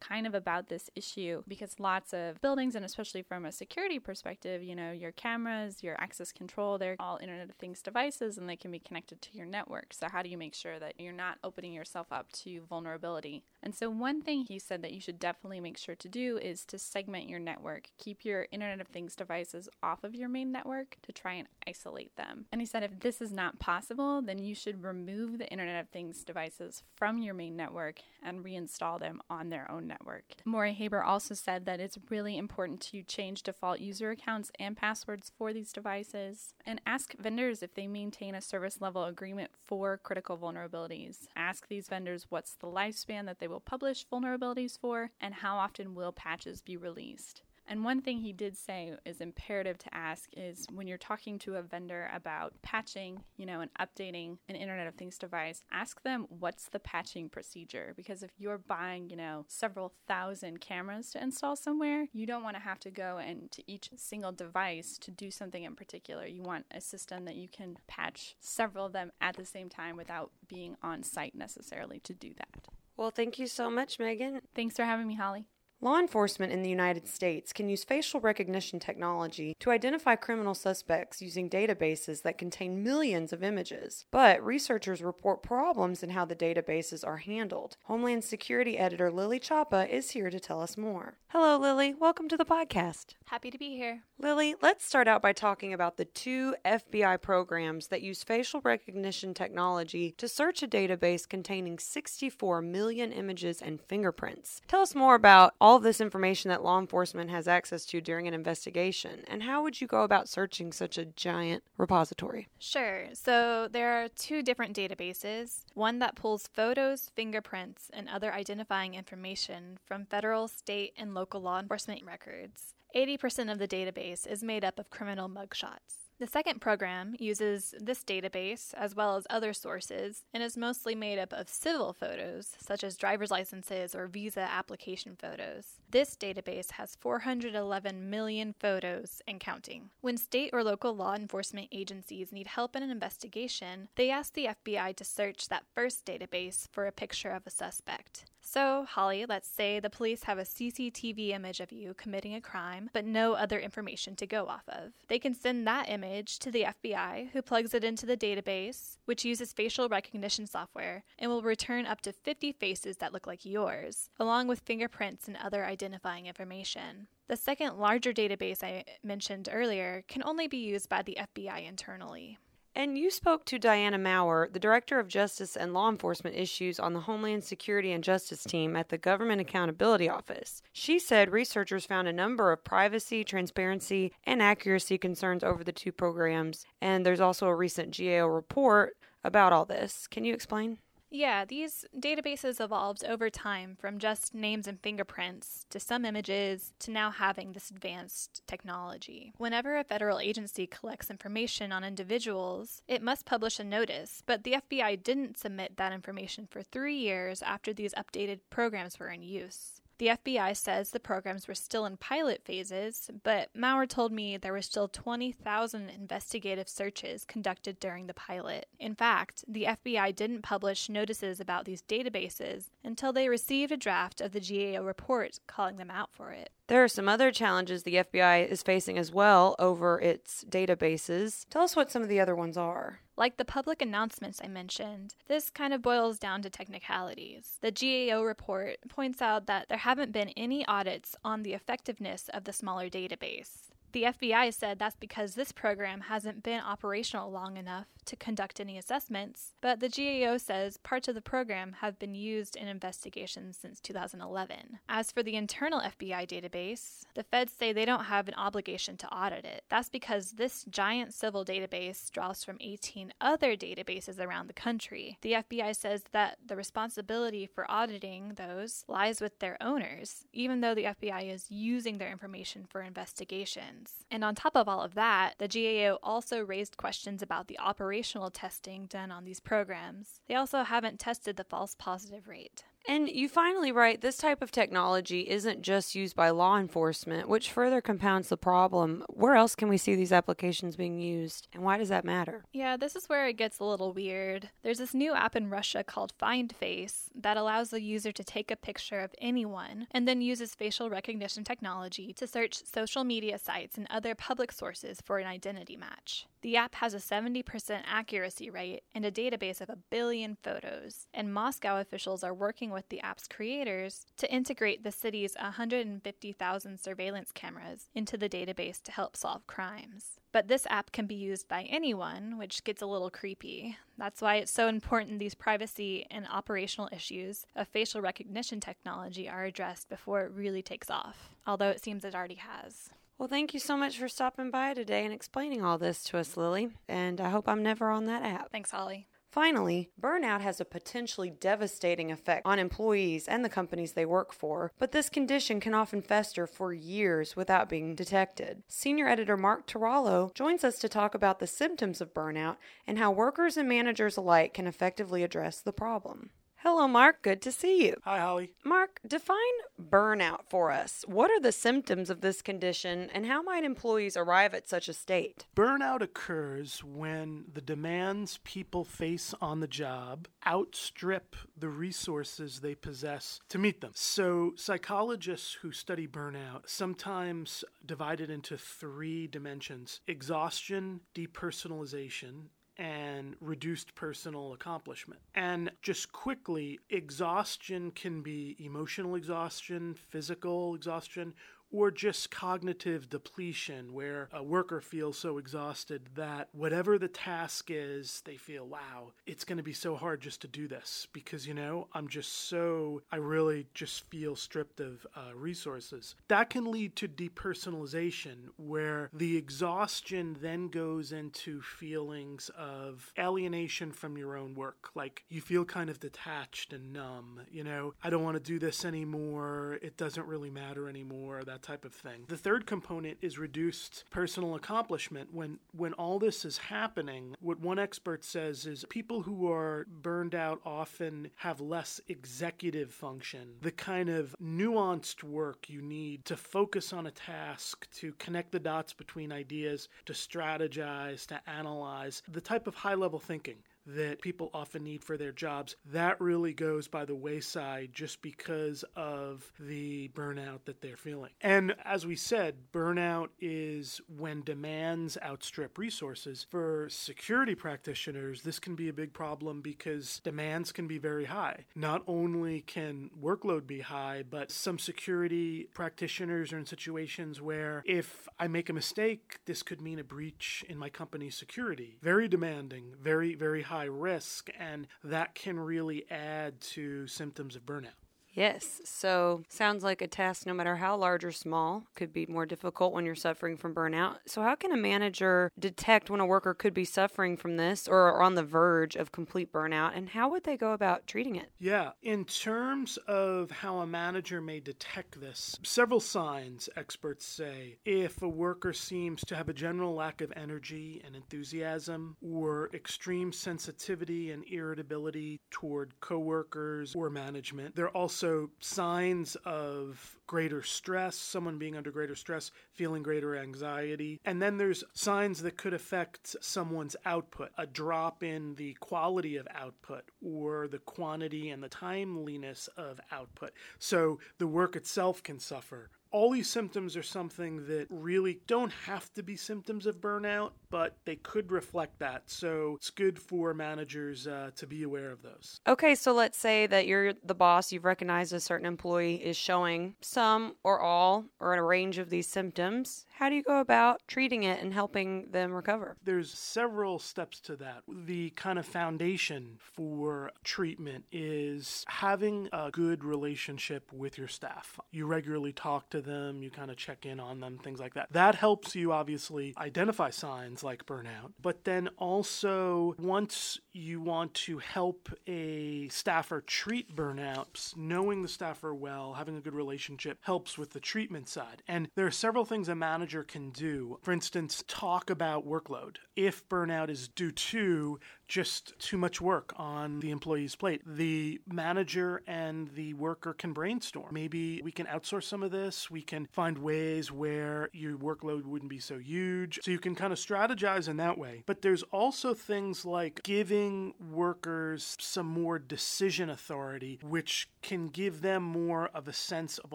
Kind 0.00 0.26
of 0.26 0.34
about 0.34 0.68
this 0.68 0.90
issue 0.94 1.42
because 1.46 1.78
lots 1.78 2.12
of 2.12 2.40
buildings, 2.40 2.74
and 2.74 2.84
especially 2.84 3.22
from 3.22 3.44
a 3.44 3.52
security 3.52 3.98
perspective, 3.98 4.62
you 4.62 4.74
know, 4.74 4.90
your 4.90 5.12
cameras, 5.12 5.82
your 5.82 6.00
access 6.00 6.32
control, 6.32 6.78
they're 6.78 6.96
all 6.98 7.18
Internet 7.22 7.50
of 7.50 7.56
Things 7.56 7.80
devices 7.80 8.38
and 8.38 8.48
they 8.48 8.56
can 8.56 8.70
be 8.70 8.78
connected 8.78 9.22
to 9.22 9.36
your 9.36 9.46
network. 9.46 9.92
So, 9.92 10.08
how 10.08 10.22
do 10.22 10.28
you 10.28 10.36
make 10.38 10.54
sure 10.54 10.78
that 10.78 10.94
you're 10.98 11.12
not 11.12 11.38
opening 11.44 11.72
yourself 11.72 12.08
up 12.10 12.32
to 12.32 12.62
vulnerability? 12.68 13.44
And 13.62 13.74
so, 13.74 13.88
one 13.88 14.20
thing 14.22 14.44
he 14.44 14.58
said 14.58 14.82
that 14.82 14.92
you 14.92 15.00
should 15.00 15.18
definitely 15.18 15.60
make 15.60 15.78
sure 15.78 15.94
to 15.94 16.08
do 16.08 16.38
is 16.38 16.64
to 16.66 16.78
segment 16.78 17.28
your 17.28 17.40
network. 17.40 17.88
Keep 17.98 18.24
your 18.24 18.46
Internet 18.50 18.80
of 18.80 18.88
Things 18.88 19.14
devices 19.14 19.68
off 19.82 20.02
of 20.02 20.14
your 20.14 20.28
main 20.28 20.50
network 20.50 20.96
to 21.02 21.12
try 21.12 21.34
and 21.34 21.48
isolate 21.66 22.16
them. 22.16 22.46
And 22.50 22.60
he 22.60 22.66
said 22.66 22.82
if 22.82 23.00
this 23.00 23.20
is 23.20 23.32
not 23.32 23.58
possible, 23.58 24.22
then 24.22 24.38
you 24.38 24.54
should 24.54 24.82
remove 24.82 25.38
the 25.38 25.48
Internet 25.48 25.80
of 25.80 25.88
Things 25.90 26.24
devices 26.24 26.82
from 26.96 27.18
your 27.18 27.34
main 27.34 27.56
network 27.56 28.00
and 28.22 28.44
reinstall 28.44 28.98
them 28.98 29.20
on 29.28 29.48
their 29.48 29.70
own 29.70 29.86
network. 29.86 30.24
Morey 30.44 30.72
Haber 30.72 31.02
also 31.02 31.34
said 31.34 31.66
that 31.66 31.80
it's 31.80 31.98
really 32.10 32.36
important 32.36 32.80
to 32.80 33.02
change 33.02 33.42
default 33.42 33.80
user 33.80 34.10
accounts 34.10 34.50
and 34.58 34.76
passwords 34.76 35.32
for 35.36 35.52
these 35.52 35.72
devices 35.72 36.54
and 36.64 36.80
ask 36.86 37.14
vendors 37.18 37.62
if 37.62 37.74
they 37.74 37.86
maintain 37.86 38.34
a 38.34 38.40
service 38.40 38.80
level 38.80 39.04
agreement 39.04 39.50
for 39.66 39.96
critical 39.98 40.38
vulnerabilities. 40.38 41.26
Ask 41.36 41.68
these 41.68 41.88
vendors 41.88 42.26
what's 42.28 42.54
the 42.54 42.66
lifespan 42.66 43.26
that 43.26 43.38
they 43.38 43.48
will 43.48 43.60
publish 43.60 44.06
vulnerabilities 44.06 44.78
for 44.78 45.10
and 45.20 45.34
how 45.34 45.56
often 45.56 45.94
will 45.94 46.12
patches 46.12 46.60
be 46.60 46.76
released. 46.76 47.42
And 47.72 47.84
one 47.84 48.02
thing 48.02 48.18
he 48.18 48.34
did 48.34 48.58
say 48.58 48.92
is 49.06 49.22
imperative 49.22 49.78
to 49.78 49.94
ask 49.94 50.28
is 50.36 50.66
when 50.74 50.86
you're 50.86 50.98
talking 50.98 51.38
to 51.38 51.54
a 51.54 51.62
vendor 51.62 52.10
about 52.12 52.52
patching, 52.60 53.24
you 53.38 53.46
know, 53.46 53.60
and 53.60 53.70
updating 53.80 54.36
an 54.50 54.56
Internet 54.56 54.88
of 54.88 54.94
Things 54.96 55.16
device, 55.16 55.64
ask 55.72 56.02
them 56.02 56.26
what's 56.28 56.68
the 56.68 56.78
patching 56.78 57.30
procedure. 57.30 57.94
Because 57.96 58.22
if 58.22 58.30
you're 58.36 58.58
buying, 58.58 59.08
you 59.08 59.16
know, 59.16 59.46
several 59.48 59.94
thousand 60.06 60.60
cameras 60.60 61.12
to 61.12 61.22
install 61.22 61.56
somewhere, 61.56 62.08
you 62.12 62.26
don't 62.26 62.42
want 62.42 62.56
to 62.56 62.62
have 62.62 62.78
to 62.80 62.90
go 62.90 63.16
into 63.16 63.62
each 63.66 63.88
single 63.96 64.32
device 64.32 64.98
to 64.98 65.10
do 65.10 65.30
something 65.30 65.64
in 65.64 65.74
particular. 65.74 66.26
You 66.26 66.42
want 66.42 66.66
a 66.72 66.80
system 66.82 67.24
that 67.24 67.36
you 67.36 67.48
can 67.48 67.78
patch 67.86 68.36
several 68.38 68.84
of 68.84 68.92
them 68.92 69.12
at 69.22 69.38
the 69.38 69.46
same 69.46 69.70
time 69.70 69.96
without 69.96 70.30
being 70.46 70.76
on 70.82 71.02
site 71.02 71.34
necessarily 71.34 72.00
to 72.00 72.12
do 72.12 72.34
that. 72.36 72.68
Well, 72.98 73.10
thank 73.10 73.38
you 73.38 73.46
so 73.46 73.70
much, 73.70 73.98
Megan. 73.98 74.42
Thanks 74.54 74.76
for 74.76 74.84
having 74.84 75.08
me, 75.08 75.14
Holly. 75.14 75.46
Law 75.84 75.98
enforcement 75.98 76.52
in 76.52 76.62
the 76.62 76.70
United 76.70 77.08
States 77.08 77.52
can 77.52 77.68
use 77.68 77.82
facial 77.82 78.20
recognition 78.20 78.78
technology 78.78 79.56
to 79.58 79.72
identify 79.72 80.14
criminal 80.14 80.54
suspects 80.54 81.20
using 81.20 81.50
databases 81.50 82.22
that 82.22 82.38
contain 82.38 82.84
millions 82.84 83.32
of 83.32 83.42
images. 83.42 84.06
But 84.12 84.40
researchers 84.44 85.02
report 85.02 85.42
problems 85.42 86.04
in 86.04 86.10
how 86.10 86.24
the 86.24 86.36
databases 86.36 87.04
are 87.04 87.16
handled. 87.16 87.78
Homeland 87.86 88.22
Security 88.22 88.78
editor 88.78 89.10
Lily 89.10 89.40
Chapa 89.40 89.92
is 89.92 90.12
here 90.12 90.30
to 90.30 90.38
tell 90.38 90.62
us 90.62 90.76
more. 90.76 91.18
Hello, 91.30 91.58
Lily. 91.58 91.94
Welcome 91.98 92.28
to 92.28 92.36
the 92.36 92.44
podcast. 92.44 93.14
Happy 93.24 93.50
to 93.50 93.58
be 93.58 93.74
here. 93.74 94.02
Lily, 94.20 94.54
let's 94.62 94.84
start 94.84 95.08
out 95.08 95.20
by 95.20 95.32
talking 95.32 95.72
about 95.72 95.96
the 95.96 96.04
two 96.04 96.54
FBI 96.64 97.20
programs 97.20 97.88
that 97.88 98.02
use 98.02 98.22
facial 98.22 98.60
recognition 98.60 99.34
technology 99.34 100.14
to 100.18 100.28
search 100.28 100.62
a 100.62 100.68
database 100.68 101.28
containing 101.28 101.80
64 101.80 102.62
million 102.62 103.10
images 103.10 103.60
and 103.60 103.80
fingerprints. 103.80 104.60
Tell 104.68 104.82
us 104.82 104.94
more 104.94 105.16
about 105.16 105.54
all 105.72 105.78
of 105.78 105.82
this 105.82 106.02
information 106.02 106.50
that 106.50 106.62
law 106.62 106.78
enforcement 106.78 107.30
has 107.30 107.48
access 107.48 107.86
to 107.86 107.98
during 107.98 108.28
an 108.28 108.34
investigation, 108.34 109.24
and 109.26 109.42
how 109.42 109.62
would 109.62 109.80
you 109.80 109.86
go 109.86 110.02
about 110.02 110.28
searching 110.28 110.70
such 110.70 110.98
a 110.98 111.06
giant 111.06 111.64
repository? 111.78 112.46
Sure. 112.58 113.06
So 113.14 113.68
there 113.72 113.90
are 113.94 114.08
two 114.08 114.42
different 114.42 114.76
databases 114.76 115.64
one 115.72 115.98
that 116.00 116.14
pulls 116.14 116.46
photos, 116.46 117.10
fingerprints, 117.16 117.90
and 117.90 118.06
other 118.10 118.34
identifying 118.34 118.92
information 118.92 119.78
from 119.82 120.04
federal, 120.04 120.46
state, 120.46 120.92
and 120.98 121.14
local 121.14 121.40
law 121.40 121.58
enforcement 121.60 122.04
records. 122.04 122.74
80% 122.94 123.50
of 123.50 123.58
the 123.58 123.66
database 123.66 124.26
is 124.26 124.42
made 124.42 124.66
up 124.66 124.78
of 124.78 124.90
criminal 124.90 125.26
mugshots. 125.26 126.01
The 126.22 126.28
second 126.28 126.60
program 126.60 127.16
uses 127.18 127.74
this 127.80 128.04
database 128.04 128.72
as 128.74 128.94
well 128.94 129.16
as 129.16 129.26
other 129.28 129.52
sources 129.52 130.22
and 130.32 130.40
is 130.40 130.56
mostly 130.56 130.94
made 130.94 131.18
up 131.18 131.32
of 131.32 131.48
civil 131.48 131.92
photos, 131.92 132.54
such 132.60 132.84
as 132.84 132.96
driver's 132.96 133.32
licenses 133.32 133.92
or 133.92 134.06
visa 134.06 134.42
application 134.42 135.16
photos. 135.20 135.80
This 135.90 136.14
database 136.14 136.70
has 136.74 136.94
411 136.94 138.08
million 138.08 138.54
photos 138.60 139.20
and 139.26 139.40
counting. 139.40 139.90
When 140.00 140.16
state 140.16 140.50
or 140.52 140.62
local 140.62 140.94
law 140.94 141.16
enforcement 141.16 141.66
agencies 141.72 142.30
need 142.30 142.46
help 142.46 142.76
in 142.76 142.84
an 142.84 142.90
investigation, 142.90 143.88
they 143.96 144.08
ask 144.08 144.32
the 144.34 144.46
FBI 144.64 144.94
to 144.94 145.04
search 145.04 145.48
that 145.48 145.66
first 145.74 146.06
database 146.06 146.68
for 146.70 146.86
a 146.86 146.92
picture 146.92 147.30
of 147.30 147.48
a 147.48 147.50
suspect. 147.50 148.26
So, 148.44 148.84
Holly, 148.88 149.24
let's 149.26 149.48
say 149.48 149.78
the 149.78 149.88
police 149.88 150.24
have 150.24 150.36
a 150.36 150.42
CCTV 150.42 151.30
image 151.30 151.60
of 151.60 151.70
you 151.70 151.94
committing 151.94 152.34
a 152.34 152.40
crime, 152.40 152.90
but 152.92 153.04
no 153.04 153.34
other 153.34 153.58
information 153.58 154.16
to 154.16 154.26
go 154.26 154.46
off 154.46 154.64
of. 154.68 154.92
They 155.08 155.20
can 155.20 155.32
send 155.32 155.66
that 155.66 155.88
image 155.88 156.40
to 156.40 156.50
the 156.50 156.64
FBI, 156.64 157.30
who 157.30 157.40
plugs 157.40 157.72
it 157.72 157.84
into 157.84 158.04
the 158.04 158.16
database, 158.16 158.98
which 159.04 159.24
uses 159.24 159.52
facial 159.52 159.88
recognition 159.88 160.46
software, 160.46 161.04
and 161.18 161.30
will 161.30 161.42
return 161.42 161.86
up 161.86 162.00
to 162.02 162.12
50 162.12 162.52
faces 162.52 162.96
that 162.96 163.12
look 163.12 163.26
like 163.26 163.46
yours, 163.46 164.10
along 164.18 164.48
with 164.48 164.60
fingerprints 164.60 165.28
and 165.28 165.36
other 165.36 165.64
identifying 165.64 166.26
information. 166.26 167.06
The 167.28 167.36
second 167.36 167.78
larger 167.78 168.12
database 168.12 168.62
I 168.62 168.84
mentioned 169.02 169.48
earlier 169.50 170.04
can 170.08 170.22
only 170.24 170.48
be 170.48 170.58
used 170.58 170.88
by 170.88 171.02
the 171.02 171.16
FBI 171.18 171.66
internally. 171.66 172.38
And 172.74 172.96
you 172.96 173.10
spoke 173.10 173.44
to 173.46 173.58
Diana 173.58 173.98
Maurer, 173.98 174.48
the 174.50 174.58
Director 174.58 174.98
of 174.98 175.06
Justice 175.06 175.56
and 175.56 175.74
Law 175.74 175.90
Enforcement 175.90 176.36
Issues 176.36 176.80
on 176.80 176.94
the 176.94 177.00
Homeland 177.00 177.44
Security 177.44 177.92
and 177.92 178.02
Justice 178.02 178.44
team 178.44 178.76
at 178.76 178.88
the 178.88 178.96
Government 178.96 179.42
Accountability 179.42 180.08
Office. 180.08 180.62
She 180.72 180.98
said 180.98 181.32
researchers 181.32 181.84
found 181.84 182.08
a 182.08 182.12
number 182.14 182.50
of 182.50 182.64
privacy, 182.64 183.24
transparency, 183.24 184.12
and 184.24 184.40
accuracy 184.40 184.96
concerns 184.96 185.44
over 185.44 185.62
the 185.62 185.72
two 185.72 185.92
programs, 185.92 186.64
and 186.80 187.04
there's 187.04 187.20
also 187.20 187.46
a 187.46 187.54
recent 187.54 187.96
GAO 187.96 188.26
report 188.26 188.96
about 189.22 189.52
all 189.52 189.66
this. 189.66 190.06
Can 190.06 190.24
you 190.24 190.32
explain? 190.32 190.78
Yeah, 191.14 191.44
these 191.44 191.84
databases 191.94 192.58
evolved 192.58 193.04
over 193.04 193.28
time 193.28 193.76
from 193.78 193.98
just 193.98 194.34
names 194.34 194.66
and 194.66 194.80
fingerprints 194.80 195.66
to 195.68 195.78
some 195.78 196.06
images 196.06 196.72
to 196.78 196.90
now 196.90 197.10
having 197.10 197.52
this 197.52 197.70
advanced 197.70 198.40
technology. 198.46 199.34
Whenever 199.36 199.76
a 199.76 199.84
federal 199.84 200.18
agency 200.18 200.66
collects 200.66 201.10
information 201.10 201.70
on 201.70 201.84
individuals, 201.84 202.80
it 202.88 203.02
must 203.02 203.26
publish 203.26 203.60
a 203.60 203.64
notice, 203.64 204.22
but 204.24 204.42
the 204.42 204.56
FBI 204.70 205.02
didn't 205.02 205.36
submit 205.36 205.76
that 205.76 205.92
information 205.92 206.48
for 206.50 206.62
three 206.62 206.96
years 206.96 207.42
after 207.42 207.74
these 207.74 207.92
updated 207.92 208.40
programs 208.48 208.98
were 208.98 209.10
in 209.10 209.22
use. 209.22 209.81
The 210.02 210.08
FBI 210.08 210.56
says 210.56 210.90
the 210.90 210.98
programs 210.98 211.46
were 211.46 211.54
still 211.54 211.86
in 211.86 211.96
pilot 211.96 212.42
phases, 212.44 213.08
but 213.22 213.50
Maurer 213.54 213.86
told 213.86 214.10
me 214.10 214.36
there 214.36 214.52
were 214.52 214.60
still 214.60 214.88
20,000 214.88 215.88
investigative 215.88 216.68
searches 216.68 217.24
conducted 217.24 217.78
during 217.78 218.08
the 218.08 218.14
pilot. 218.14 218.66
In 218.80 218.96
fact, 218.96 219.44
the 219.46 219.62
FBI 219.62 220.12
didn't 220.16 220.42
publish 220.42 220.88
notices 220.88 221.38
about 221.38 221.66
these 221.66 221.82
databases 221.82 222.70
until 222.82 223.12
they 223.12 223.28
received 223.28 223.70
a 223.70 223.76
draft 223.76 224.20
of 224.20 224.32
the 224.32 224.40
GAO 224.40 224.82
report 224.82 225.38
calling 225.46 225.76
them 225.76 225.88
out 225.88 226.12
for 226.12 226.32
it. 226.32 226.50
There 226.68 226.82
are 226.82 226.88
some 226.88 227.08
other 227.08 227.32
challenges 227.32 227.82
the 227.82 227.96
FBI 227.96 228.48
is 228.48 228.62
facing 228.62 228.96
as 228.96 229.12
well 229.12 229.56
over 229.58 230.00
its 230.00 230.44
databases. 230.48 231.44
Tell 231.50 231.62
us 231.62 231.76
what 231.76 231.90
some 231.90 232.02
of 232.02 232.08
the 232.08 232.20
other 232.20 232.36
ones 232.36 232.56
are. 232.56 233.00
Like 233.16 233.36
the 233.36 233.44
public 233.44 233.82
announcements 233.82 234.40
I 234.42 234.48
mentioned, 234.48 235.14
this 235.28 235.50
kind 235.50 235.74
of 235.74 235.82
boils 235.82 236.18
down 236.18 236.40
to 236.42 236.50
technicalities. 236.50 237.58
The 237.60 237.72
GAO 237.72 238.22
report 238.22 238.78
points 238.88 239.20
out 239.20 239.46
that 239.46 239.68
there 239.68 239.78
haven't 239.78 240.12
been 240.12 240.30
any 240.30 240.64
audits 240.66 241.14
on 241.24 241.42
the 241.42 241.52
effectiveness 241.52 242.30
of 242.32 242.44
the 242.44 242.52
smaller 242.52 242.88
database. 242.88 243.71
The 243.92 244.04
FBI 244.04 244.54
said 244.54 244.78
that's 244.78 244.96
because 244.96 245.34
this 245.34 245.52
program 245.52 246.02
hasn't 246.02 246.42
been 246.42 246.60
operational 246.60 247.30
long 247.30 247.58
enough 247.58 247.86
to 248.06 248.16
conduct 248.16 248.58
any 248.58 248.78
assessments, 248.78 249.52
but 249.60 249.80
the 249.80 249.88
GAO 249.88 250.38
says 250.38 250.76
parts 250.78 251.08
of 251.08 251.14
the 251.14 251.20
program 251.20 251.76
have 251.80 251.98
been 251.98 252.14
used 252.14 252.56
in 252.56 252.68
investigations 252.68 253.58
since 253.60 253.80
2011. 253.80 254.78
As 254.88 255.12
for 255.12 255.22
the 255.22 255.36
internal 255.36 255.80
FBI 255.80 256.26
database, 256.26 257.02
the 257.14 257.22
feds 257.22 257.52
say 257.52 257.72
they 257.72 257.84
don't 257.84 258.04
have 258.04 258.28
an 258.28 258.34
obligation 258.34 258.96
to 258.96 259.14
audit 259.14 259.44
it. 259.44 259.64
That's 259.68 259.88
because 259.88 260.32
this 260.32 260.64
giant 260.68 261.12
civil 261.14 261.44
database 261.44 262.10
draws 262.10 262.42
from 262.42 262.56
18 262.60 263.12
other 263.20 263.56
databases 263.56 264.18
around 264.18 264.48
the 264.48 264.52
country. 264.54 265.18
The 265.20 265.32
FBI 265.34 265.76
says 265.76 266.04
that 266.12 266.38
the 266.44 266.56
responsibility 266.56 267.46
for 267.46 267.70
auditing 267.70 268.34
those 268.34 268.84
lies 268.88 269.20
with 269.20 269.38
their 269.38 269.58
owners, 269.62 270.24
even 270.32 270.60
though 270.60 270.74
the 270.74 270.84
FBI 270.84 271.32
is 271.32 271.50
using 271.50 271.98
their 271.98 272.10
information 272.10 272.64
for 272.68 272.82
investigations. 272.82 273.81
And 274.10 274.24
on 274.24 274.34
top 274.34 274.56
of 274.56 274.68
all 274.68 274.82
of 274.82 274.94
that, 274.94 275.34
the 275.38 275.48
GAO 275.48 275.98
also 276.02 276.40
raised 276.40 276.76
questions 276.76 277.22
about 277.22 277.48
the 277.48 277.58
operational 277.58 278.30
testing 278.30 278.86
done 278.86 279.10
on 279.10 279.24
these 279.24 279.40
programs. 279.40 280.20
They 280.28 280.34
also 280.34 280.62
haven't 280.62 280.98
tested 280.98 281.36
the 281.36 281.44
false 281.44 281.74
positive 281.78 282.28
rate. 282.28 282.64
And 282.86 283.08
you 283.08 283.28
finally 283.28 283.70
write 283.70 284.00
this 284.00 284.16
type 284.16 284.42
of 284.42 284.50
technology 284.50 285.28
isn't 285.28 285.62
just 285.62 285.94
used 285.94 286.16
by 286.16 286.30
law 286.30 286.58
enforcement, 286.58 287.28
which 287.28 287.52
further 287.52 287.80
compounds 287.80 288.28
the 288.28 288.36
problem. 288.36 289.04
Where 289.08 289.36
else 289.36 289.54
can 289.54 289.68
we 289.68 289.78
see 289.78 289.94
these 289.94 290.12
applications 290.12 290.76
being 290.76 290.98
used, 290.98 291.48
and 291.52 291.62
why 291.62 291.78
does 291.78 291.90
that 291.90 292.04
matter? 292.04 292.44
Yeah, 292.52 292.76
this 292.76 292.96
is 292.96 293.08
where 293.08 293.28
it 293.28 293.36
gets 293.36 293.60
a 293.60 293.64
little 293.64 293.92
weird. 293.92 294.50
There's 294.62 294.78
this 294.78 294.94
new 294.94 295.14
app 295.14 295.36
in 295.36 295.48
Russia 295.50 295.84
called 295.84 296.12
FindFace 296.20 297.04
that 297.14 297.36
allows 297.36 297.70
the 297.70 297.80
user 297.80 298.10
to 298.12 298.24
take 298.24 298.50
a 298.50 298.56
picture 298.56 299.00
of 299.00 299.14
anyone 299.18 299.86
and 299.92 300.08
then 300.08 300.20
uses 300.20 300.54
facial 300.54 300.90
recognition 300.90 301.44
technology 301.44 302.12
to 302.14 302.26
search 302.26 302.64
social 302.64 303.04
media 303.04 303.38
sites 303.38 303.78
and 303.78 303.86
other 303.90 304.14
public 304.14 304.50
sources 304.50 305.00
for 305.04 305.18
an 305.18 305.26
identity 305.26 305.76
match. 305.76 306.26
The 306.42 306.56
app 306.56 306.74
has 306.76 306.92
a 306.92 306.96
70% 306.96 307.82
accuracy 307.86 308.50
rate 308.50 308.82
and 308.92 309.04
a 309.04 309.12
database 309.12 309.60
of 309.60 309.70
a 309.70 309.76
billion 309.76 310.36
photos, 310.42 311.06
and 311.14 311.32
Moscow 311.32 311.78
officials 311.78 312.24
are 312.24 312.34
working 312.34 312.71
with 312.72 312.88
the 312.88 313.00
app's 313.00 313.28
creators 313.28 314.06
to 314.16 314.32
integrate 314.32 314.82
the 314.82 314.92
city's 314.92 315.34
150,000 315.36 316.80
surveillance 316.80 317.32
cameras 317.32 317.88
into 317.94 318.16
the 318.16 318.28
database 318.28 318.82
to 318.82 318.92
help 318.92 319.16
solve 319.16 319.46
crimes. 319.46 320.18
But 320.32 320.48
this 320.48 320.66
app 320.70 320.92
can 320.92 321.06
be 321.06 321.14
used 321.14 321.46
by 321.46 321.64
anyone, 321.64 322.38
which 322.38 322.64
gets 322.64 322.80
a 322.80 322.86
little 322.86 323.10
creepy. 323.10 323.76
That's 323.98 324.22
why 324.22 324.36
it's 324.36 324.52
so 324.52 324.68
important 324.68 325.18
these 325.18 325.34
privacy 325.34 326.06
and 326.10 326.26
operational 326.30 326.88
issues 326.90 327.44
of 327.54 327.68
facial 327.68 328.00
recognition 328.00 328.58
technology 328.58 329.28
are 329.28 329.44
addressed 329.44 329.88
before 329.88 330.22
it 330.22 330.32
really 330.32 330.62
takes 330.62 330.90
off, 330.90 331.30
although 331.46 331.68
it 331.68 331.84
seems 331.84 332.04
it 332.04 332.14
already 332.14 332.36
has. 332.36 332.90
Well, 333.18 333.28
thank 333.28 333.54
you 333.54 333.60
so 333.60 333.76
much 333.76 333.98
for 333.98 334.08
stopping 334.08 334.50
by 334.50 334.74
today 334.74 335.04
and 335.04 335.12
explaining 335.14 335.62
all 335.62 335.78
this 335.78 336.02
to 336.04 336.18
us, 336.18 336.36
Lily. 336.36 336.70
And 336.88 337.20
I 337.20 337.28
hope 337.28 337.48
I'm 337.48 337.62
never 337.62 337.90
on 337.90 338.06
that 338.06 338.24
app. 338.24 338.50
Thanks, 338.50 338.70
Holly. 338.72 339.06
Finally, 339.32 339.88
burnout 339.98 340.42
has 340.42 340.60
a 340.60 340.64
potentially 340.64 341.30
devastating 341.30 342.12
effect 342.12 342.42
on 342.44 342.58
employees 342.58 343.26
and 343.26 343.42
the 343.42 343.48
companies 343.48 343.94
they 343.94 344.04
work 344.04 344.30
for, 344.30 344.70
but 344.78 344.92
this 344.92 345.08
condition 345.08 345.58
can 345.58 345.72
often 345.72 346.02
fester 346.02 346.46
for 346.46 346.74
years 346.74 347.34
without 347.34 347.66
being 347.66 347.94
detected. 347.94 348.62
Senior 348.68 349.08
editor 349.08 349.38
Mark 349.38 349.66
Tarallo 349.66 350.34
joins 350.34 350.64
us 350.64 350.78
to 350.78 350.86
talk 350.86 351.14
about 351.14 351.38
the 351.38 351.46
symptoms 351.46 352.02
of 352.02 352.12
burnout 352.12 352.56
and 352.86 352.98
how 352.98 353.10
workers 353.10 353.56
and 353.56 353.66
managers 353.66 354.18
alike 354.18 354.52
can 354.52 354.66
effectively 354.66 355.22
address 355.22 355.62
the 355.62 355.72
problem. 355.72 356.28
Hello, 356.64 356.86
Mark. 356.86 357.22
Good 357.22 357.42
to 357.42 357.50
see 357.50 357.84
you. 357.84 357.96
Hi, 358.04 358.20
Holly. 358.20 358.52
Mark, 358.62 359.00
define 359.04 359.36
burnout 359.82 360.42
for 360.48 360.70
us. 360.70 361.04
What 361.08 361.28
are 361.28 361.40
the 361.40 361.50
symptoms 361.50 362.08
of 362.08 362.20
this 362.20 362.40
condition, 362.40 363.10
and 363.12 363.26
how 363.26 363.42
might 363.42 363.64
employees 363.64 364.16
arrive 364.16 364.54
at 364.54 364.68
such 364.68 364.88
a 364.88 364.92
state? 364.92 365.46
Burnout 365.56 366.02
occurs 366.02 366.84
when 366.84 367.46
the 367.52 367.60
demands 367.60 368.38
people 368.44 368.84
face 368.84 369.34
on 369.40 369.58
the 369.58 369.66
job 369.66 370.28
outstrip 370.46 371.34
the 371.58 371.68
resources 371.68 372.60
they 372.60 372.76
possess 372.76 373.40
to 373.48 373.58
meet 373.58 373.80
them. 373.80 373.90
So, 373.96 374.52
psychologists 374.54 375.54
who 375.62 375.72
study 375.72 376.06
burnout 376.06 376.68
sometimes 376.68 377.64
divide 377.84 378.20
it 378.20 378.30
into 378.30 378.56
three 378.56 379.26
dimensions 379.26 380.00
exhaustion, 380.06 381.00
depersonalization, 381.12 382.50
and 382.76 383.36
reduced 383.40 383.94
personal 383.94 384.52
accomplishment. 384.52 385.20
And 385.34 385.70
just 385.82 386.12
quickly, 386.12 386.80
exhaustion 386.90 387.90
can 387.90 388.22
be 388.22 388.56
emotional 388.58 389.14
exhaustion, 389.14 389.94
physical 390.08 390.74
exhaustion, 390.74 391.34
or 391.72 391.90
just 391.90 392.30
cognitive 392.30 393.08
depletion, 393.08 393.92
where 393.92 394.28
a 394.32 394.42
worker 394.42 394.80
feels 394.80 395.18
so 395.18 395.38
exhausted 395.38 396.10
that 396.14 396.48
whatever 396.52 396.98
the 396.98 397.08
task 397.08 397.70
is, 397.70 398.22
they 398.24 398.36
feel, 398.36 398.66
wow, 398.66 399.12
it's 399.26 399.44
going 399.44 399.56
to 399.56 399.62
be 399.62 399.72
so 399.72 399.96
hard 399.96 400.20
just 400.20 400.40
to 400.42 400.48
do 400.48 400.68
this 400.68 401.08
because, 401.12 401.46
you 401.46 401.54
know, 401.54 401.88
I'm 401.92 402.08
just 402.08 402.48
so, 402.48 403.02
I 403.10 403.16
really 403.16 403.66
just 403.74 404.08
feel 404.10 404.36
stripped 404.36 404.80
of 404.80 405.06
uh, 405.16 405.34
resources. 405.34 406.14
That 406.28 406.50
can 406.50 406.70
lead 406.70 406.94
to 406.96 407.08
depersonalization, 407.08 408.48
where 408.56 409.08
the 409.12 409.36
exhaustion 409.36 410.36
then 410.40 410.68
goes 410.68 411.12
into 411.12 411.62
feelings 411.62 412.50
of 412.56 413.12
alienation 413.18 413.92
from 413.92 414.16
your 414.18 414.36
own 414.36 414.54
work. 414.54 414.90
Like 414.94 415.24
you 415.28 415.40
feel 415.40 415.64
kind 415.64 415.88
of 415.88 416.00
detached 416.00 416.72
and 416.72 416.92
numb, 416.92 417.40
you 417.50 417.64
know, 417.64 417.94
I 418.02 418.10
don't 418.10 418.24
want 418.24 418.36
to 418.36 418.42
do 418.42 418.58
this 418.58 418.84
anymore. 418.84 419.78
It 419.82 419.96
doesn't 419.96 420.26
really 420.26 420.50
matter 420.50 420.88
anymore. 420.88 421.42
That 421.44 421.61
type 421.62 421.84
of 421.84 421.92
thing. 421.92 422.24
The 422.28 422.36
third 422.36 422.66
component 422.66 423.18
is 423.20 423.38
reduced 423.38 424.04
personal 424.10 424.54
accomplishment. 424.54 425.32
When 425.32 425.58
when 425.72 425.92
all 425.94 426.18
this 426.18 426.44
is 426.44 426.58
happening, 426.58 427.34
what 427.40 427.60
one 427.60 427.78
expert 427.78 428.24
says 428.24 428.66
is 428.66 428.84
people 428.88 429.22
who 429.22 429.50
are 429.50 429.86
burned 430.02 430.34
out 430.34 430.60
often 430.64 431.30
have 431.36 431.60
less 431.60 432.00
executive 432.08 432.90
function. 432.90 433.54
The 433.60 433.70
kind 433.70 434.08
of 434.08 434.34
nuanced 434.42 435.22
work 435.22 435.68
you 435.68 435.82
need 435.82 436.24
to 436.26 436.36
focus 436.36 436.92
on 436.92 437.06
a 437.06 437.10
task, 437.10 437.88
to 437.96 438.12
connect 438.18 438.52
the 438.52 438.60
dots 438.60 438.92
between 438.92 439.32
ideas, 439.32 439.88
to 440.06 440.12
strategize, 440.12 441.26
to 441.26 441.40
analyze, 441.48 442.22
the 442.28 442.40
type 442.40 442.66
of 442.66 442.74
high 442.74 442.94
level 442.94 443.18
thinking 443.18 443.56
that 443.86 444.20
people 444.20 444.50
often 444.54 444.84
need 444.84 445.04
for 445.04 445.16
their 445.16 445.32
jobs, 445.32 445.76
that 445.86 446.20
really 446.20 446.52
goes 446.52 446.88
by 446.88 447.04
the 447.04 447.14
wayside 447.14 447.90
just 447.92 448.22
because 448.22 448.84
of 448.96 449.52
the 449.58 450.08
burnout 450.14 450.60
that 450.64 450.80
they're 450.80 450.96
feeling. 450.96 451.30
And 451.40 451.74
as 451.84 452.06
we 452.06 452.16
said, 452.16 452.56
burnout 452.72 453.28
is 453.40 454.00
when 454.16 454.42
demands 454.42 455.18
outstrip 455.22 455.78
resources. 455.78 456.46
For 456.48 456.88
security 456.90 457.54
practitioners, 457.54 458.42
this 458.42 458.58
can 458.58 458.74
be 458.74 458.88
a 458.88 458.92
big 458.92 459.12
problem 459.12 459.60
because 459.60 460.20
demands 460.20 460.72
can 460.72 460.86
be 460.86 460.98
very 460.98 461.24
high. 461.24 461.64
Not 461.74 462.02
only 462.06 462.60
can 462.60 463.10
workload 463.20 463.66
be 463.66 463.80
high, 463.80 464.22
but 464.28 464.50
some 464.50 464.78
security 464.78 465.68
practitioners 465.74 466.52
are 466.52 466.58
in 466.58 466.66
situations 466.66 467.40
where 467.40 467.82
if 467.84 468.28
I 468.38 468.46
make 468.48 468.68
a 468.68 468.72
mistake, 468.72 469.40
this 469.46 469.62
could 469.62 469.80
mean 469.80 469.98
a 469.98 470.04
breach 470.04 470.64
in 470.68 470.78
my 470.78 470.88
company's 470.88 471.36
security. 471.36 471.98
Very 472.02 472.28
demanding, 472.28 472.94
very, 473.00 473.34
very 473.34 473.62
high 473.62 473.71
risk, 473.80 474.50
and 474.58 474.86
that 475.02 475.34
can 475.34 475.58
really 475.58 476.04
add 476.10 476.60
to 476.60 477.06
symptoms 477.06 477.56
of 477.56 477.64
burnout. 477.64 477.88
Yes. 478.32 478.80
So 478.84 479.42
sounds 479.48 479.84
like 479.84 480.00
a 480.00 480.06
task, 480.06 480.46
no 480.46 480.54
matter 480.54 480.76
how 480.76 480.96
large 480.96 481.24
or 481.24 481.32
small, 481.32 481.84
could 481.94 482.12
be 482.12 482.26
more 482.26 482.46
difficult 482.46 482.92
when 482.92 483.04
you're 483.04 483.14
suffering 483.14 483.56
from 483.56 483.74
burnout. 483.74 484.16
So, 484.26 484.42
how 484.42 484.54
can 484.54 484.72
a 484.72 484.76
manager 484.76 485.50
detect 485.58 486.08
when 486.08 486.20
a 486.20 486.26
worker 486.26 486.54
could 486.54 486.74
be 486.74 486.84
suffering 486.84 487.36
from 487.36 487.56
this 487.56 487.86
or 487.86 488.22
on 488.22 488.34
the 488.34 488.42
verge 488.42 488.96
of 488.96 489.12
complete 489.12 489.52
burnout? 489.52 489.96
And 489.96 490.08
how 490.08 490.30
would 490.30 490.44
they 490.44 490.56
go 490.56 490.72
about 490.72 491.06
treating 491.06 491.36
it? 491.36 491.50
Yeah. 491.58 491.90
In 492.02 492.24
terms 492.24 492.96
of 493.06 493.50
how 493.50 493.78
a 493.78 493.86
manager 493.86 494.40
may 494.40 494.60
detect 494.60 495.20
this, 495.20 495.58
several 495.62 496.00
signs 496.00 496.68
experts 496.76 497.26
say. 497.26 497.76
If 497.84 498.22
a 498.22 498.28
worker 498.28 498.72
seems 498.72 499.22
to 499.26 499.36
have 499.36 499.48
a 499.48 499.54
general 499.54 499.94
lack 499.94 500.20
of 500.20 500.32
energy 500.36 501.02
and 501.04 501.14
enthusiasm, 501.14 502.16
or 502.22 502.70
extreme 502.72 503.32
sensitivity 503.32 504.30
and 504.30 504.44
irritability 504.50 505.40
toward 505.50 505.92
coworkers 506.00 506.94
or 506.94 507.10
management, 507.10 507.76
they're 507.76 507.88
also 507.90 508.21
also 508.22 508.50
signs 508.60 509.36
of 509.44 510.16
greater 510.28 510.62
stress, 510.62 511.16
someone 511.16 511.58
being 511.58 511.76
under 511.76 511.90
greater 511.90 512.14
stress, 512.14 512.52
feeling 512.72 513.02
greater 513.02 513.36
anxiety. 513.36 514.20
And 514.24 514.40
then 514.40 514.58
there's 514.58 514.84
signs 514.94 515.42
that 515.42 515.56
could 515.56 515.74
affect 515.74 516.36
someone's 516.40 516.94
output, 517.04 517.50
a 517.58 517.66
drop 517.66 518.22
in 518.22 518.54
the 518.54 518.74
quality 518.74 519.36
of 519.36 519.48
output 519.52 520.04
or 520.24 520.68
the 520.68 520.78
quantity 520.78 521.50
and 521.50 521.62
the 521.62 521.68
timeliness 521.68 522.68
of 522.76 523.00
output. 523.10 523.52
So 523.78 524.20
the 524.38 524.46
work 524.46 524.76
itself 524.76 525.22
can 525.22 525.40
suffer 525.40 525.90
all 526.12 526.30
these 526.30 526.48
symptoms 526.48 526.96
are 526.96 527.02
something 527.02 527.66
that 527.66 527.86
really 527.90 528.40
don't 528.46 528.72
have 528.86 529.12
to 529.14 529.22
be 529.22 529.34
symptoms 529.34 529.86
of 529.86 530.00
burnout, 530.00 530.52
but 530.70 530.96
they 531.04 531.16
could 531.16 531.50
reflect 531.50 531.98
that. 531.98 532.22
So 532.26 532.74
it's 532.76 532.90
good 532.90 533.18
for 533.18 533.54
managers 533.54 534.26
uh, 534.26 534.50
to 534.56 534.66
be 534.66 534.82
aware 534.82 535.10
of 535.10 535.22
those. 535.22 535.60
Okay, 535.66 535.94
so 535.94 536.12
let's 536.12 536.38
say 536.38 536.66
that 536.66 536.86
you're 536.86 537.14
the 537.24 537.34
boss, 537.34 537.72
you've 537.72 537.84
recognized 537.84 538.32
a 538.32 538.40
certain 538.40 538.66
employee 538.66 539.24
is 539.24 539.36
showing 539.36 539.94
some 540.00 540.54
or 540.62 540.80
all 540.80 541.24
or 541.40 541.54
a 541.54 541.62
range 541.62 541.98
of 541.98 542.10
these 542.10 542.28
symptoms. 542.28 543.06
How 543.22 543.28
do 543.28 543.36
you 543.36 543.44
go 543.44 543.60
about 543.60 544.00
treating 544.08 544.42
it 544.42 544.60
and 544.60 544.74
helping 544.74 545.30
them 545.30 545.52
recover? 545.52 545.96
There's 546.02 546.36
several 546.36 546.98
steps 546.98 547.38
to 547.42 547.54
that. 547.54 547.84
The 547.86 548.30
kind 548.30 548.58
of 548.58 548.66
foundation 548.66 549.58
for 549.60 550.32
treatment 550.42 551.04
is 551.12 551.84
having 551.86 552.48
a 552.52 552.72
good 552.72 553.04
relationship 553.04 553.92
with 553.92 554.18
your 554.18 554.26
staff. 554.26 554.80
You 554.90 555.06
regularly 555.06 555.52
talk 555.52 555.88
to 555.90 556.00
them, 556.00 556.42
you 556.42 556.50
kind 556.50 556.68
of 556.68 556.76
check 556.76 557.06
in 557.06 557.20
on 557.20 557.38
them, 557.38 557.58
things 557.58 557.78
like 557.78 557.94
that. 557.94 558.12
That 558.12 558.34
helps 558.34 558.74
you 558.74 558.90
obviously 558.90 559.54
identify 559.56 560.10
signs 560.10 560.64
like 560.64 560.84
burnout. 560.84 561.30
But 561.40 561.62
then 561.62 561.90
also, 561.98 562.96
once 562.98 563.60
you 563.72 564.00
want 564.00 564.34
to 564.34 564.58
help 564.58 565.08
a 565.28 565.86
staffer 565.90 566.40
treat 566.40 566.96
burnouts, 566.96 567.76
knowing 567.76 568.22
the 568.22 568.28
staffer 568.28 568.74
well, 568.74 569.12
having 569.12 569.36
a 569.36 569.40
good 569.40 569.54
relationship 569.54 570.18
helps 570.22 570.58
with 570.58 570.70
the 570.70 570.80
treatment 570.80 571.28
side. 571.28 571.62
And 571.68 571.88
there 571.94 572.06
are 572.06 572.10
several 572.10 572.44
things 572.44 572.68
a 572.68 572.74
manager 572.74 573.11
can 573.20 573.50
do. 573.50 573.98
For 574.00 574.12
instance, 574.12 574.64
talk 574.66 575.10
about 575.10 575.46
workload. 575.46 575.96
If 576.16 576.48
burnout 576.48 576.88
is 576.88 577.08
due 577.08 577.32
to 577.32 578.00
just 578.32 578.72
too 578.78 578.96
much 578.96 579.20
work 579.20 579.52
on 579.56 580.00
the 580.00 580.10
employee's 580.10 580.56
plate. 580.56 580.80
The 580.86 581.38
manager 581.46 582.22
and 582.26 582.66
the 582.68 582.94
worker 582.94 583.34
can 583.34 583.52
brainstorm. 583.52 584.08
Maybe 584.10 584.62
we 584.64 584.72
can 584.72 584.86
outsource 584.86 585.24
some 585.24 585.42
of 585.42 585.50
this. 585.50 585.90
We 585.90 586.00
can 586.00 586.26
find 586.32 586.56
ways 586.56 587.12
where 587.12 587.68
your 587.74 587.98
workload 587.98 588.46
wouldn't 588.46 588.70
be 588.70 588.78
so 588.78 588.98
huge. 588.98 589.60
So 589.62 589.70
you 589.70 589.78
can 589.78 589.94
kind 589.94 590.14
of 590.14 590.18
strategize 590.18 590.88
in 590.88 590.96
that 590.96 591.18
way. 591.18 591.42
But 591.44 591.60
there's 591.60 591.82
also 591.92 592.32
things 592.32 592.86
like 592.86 593.22
giving 593.22 593.92
workers 594.10 594.96
some 594.98 595.26
more 595.26 595.58
decision 595.58 596.30
authority, 596.30 597.00
which 597.02 597.50
can 597.60 597.88
give 597.88 598.22
them 598.22 598.42
more 598.42 598.88
of 598.94 599.08
a 599.08 599.12
sense 599.12 599.58
of 599.58 599.74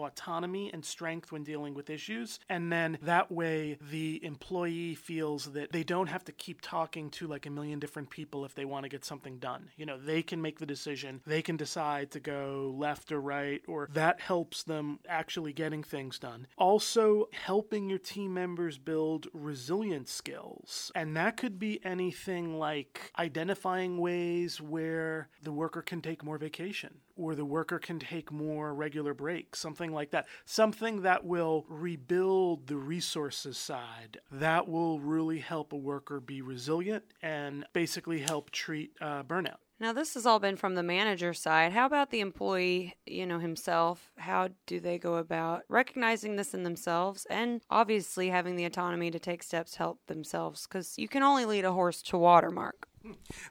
autonomy 0.00 0.72
and 0.72 0.84
strength 0.84 1.30
when 1.30 1.44
dealing 1.44 1.74
with 1.74 1.90
issues. 1.90 2.40
And 2.48 2.72
then 2.72 2.98
that 3.02 3.30
way, 3.30 3.78
the 3.88 4.18
employee 4.24 4.96
feels 4.96 5.52
that 5.52 5.70
they 5.70 5.84
don't 5.84 6.08
have 6.08 6.24
to 6.24 6.32
keep 6.32 6.60
talking 6.60 7.08
to 7.10 7.28
like 7.28 7.46
a 7.46 7.50
million 7.50 7.78
different 7.78 8.10
people 8.10 8.47
if 8.48 8.54
they 8.54 8.64
want 8.64 8.84
to 8.84 8.88
get 8.88 9.04
something 9.04 9.38
done. 9.38 9.70
You 9.76 9.84
know, 9.84 9.98
they 9.98 10.22
can 10.22 10.40
make 10.40 10.58
the 10.58 10.64
decision, 10.64 11.20
they 11.26 11.42
can 11.42 11.58
decide 11.58 12.10
to 12.12 12.20
go 12.20 12.74
left 12.74 13.12
or 13.12 13.20
right, 13.20 13.60
or 13.68 13.88
that 13.92 14.22
helps 14.22 14.62
them 14.62 15.00
actually 15.06 15.52
getting 15.52 15.82
things 15.82 16.18
done. 16.18 16.46
Also, 16.56 17.28
helping 17.32 17.90
your 17.90 17.98
team 17.98 18.32
members 18.32 18.78
build 18.78 19.26
resilience 19.34 20.10
skills. 20.10 20.90
And 20.94 21.14
that 21.16 21.36
could 21.36 21.58
be 21.58 21.84
anything 21.84 22.58
like 22.58 23.12
identifying 23.18 23.98
ways 23.98 24.62
where 24.62 25.28
the 25.42 25.52
worker 25.52 25.82
can 25.82 26.00
take 26.00 26.24
more 26.24 26.38
vacation 26.38 27.00
or 27.18 27.34
the 27.34 27.44
worker 27.44 27.78
can 27.78 27.98
take 27.98 28.32
more 28.32 28.72
regular 28.72 29.12
breaks, 29.12 29.58
something 29.58 29.92
like 29.92 30.10
that. 30.12 30.26
Something 30.44 31.02
that 31.02 31.24
will 31.24 31.66
rebuild 31.68 32.68
the 32.68 32.76
resources 32.76 33.58
side. 33.58 34.20
That 34.30 34.68
will 34.68 35.00
really 35.00 35.40
help 35.40 35.72
a 35.72 35.76
worker 35.76 36.20
be 36.20 36.40
resilient 36.40 37.04
and 37.20 37.66
basically 37.72 38.20
help 38.20 38.50
treat 38.50 38.92
uh, 39.00 39.24
burnout. 39.24 39.58
Now, 39.80 39.92
this 39.92 40.14
has 40.14 40.26
all 40.26 40.40
been 40.40 40.56
from 40.56 40.74
the 40.74 40.82
manager 40.82 41.32
side. 41.32 41.72
How 41.72 41.86
about 41.86 42.10
the 42.10 42.18
employee, 42.18 42.96
you 43.06 43.24
know, 43.26 43.38
himself? 43.38 44.10
How 44.16 44.48
do 44.66 44.80
they 44.80 44.98
go 44.98 45.16
about 45.16 45.62
recognizing 45.68 46.34
this 46.34 46.52
in 46.52 46.64
themselves 46.64 47.26
and 47.30 47.60
obviously 47.70 48.28
having 48.30 48.56
the 48.56 48.64
autonomy 48.64 49.12
to 49.12 49.20
take 49.20 49.44
steps 49.44 49.72
to 49.72 49.78
help 49.78 50.00
themselves? 50.08 50.66
Because 50.66 50.98
you 50.98 51.06
can 51.06 51.22
only 51.22 51.44
lead 51.44 51.64
a 51.64 51.72
horse 51.72 52.02
to 52.02 52.18
water, 52.18 52.50
Mark. 52.50 52.87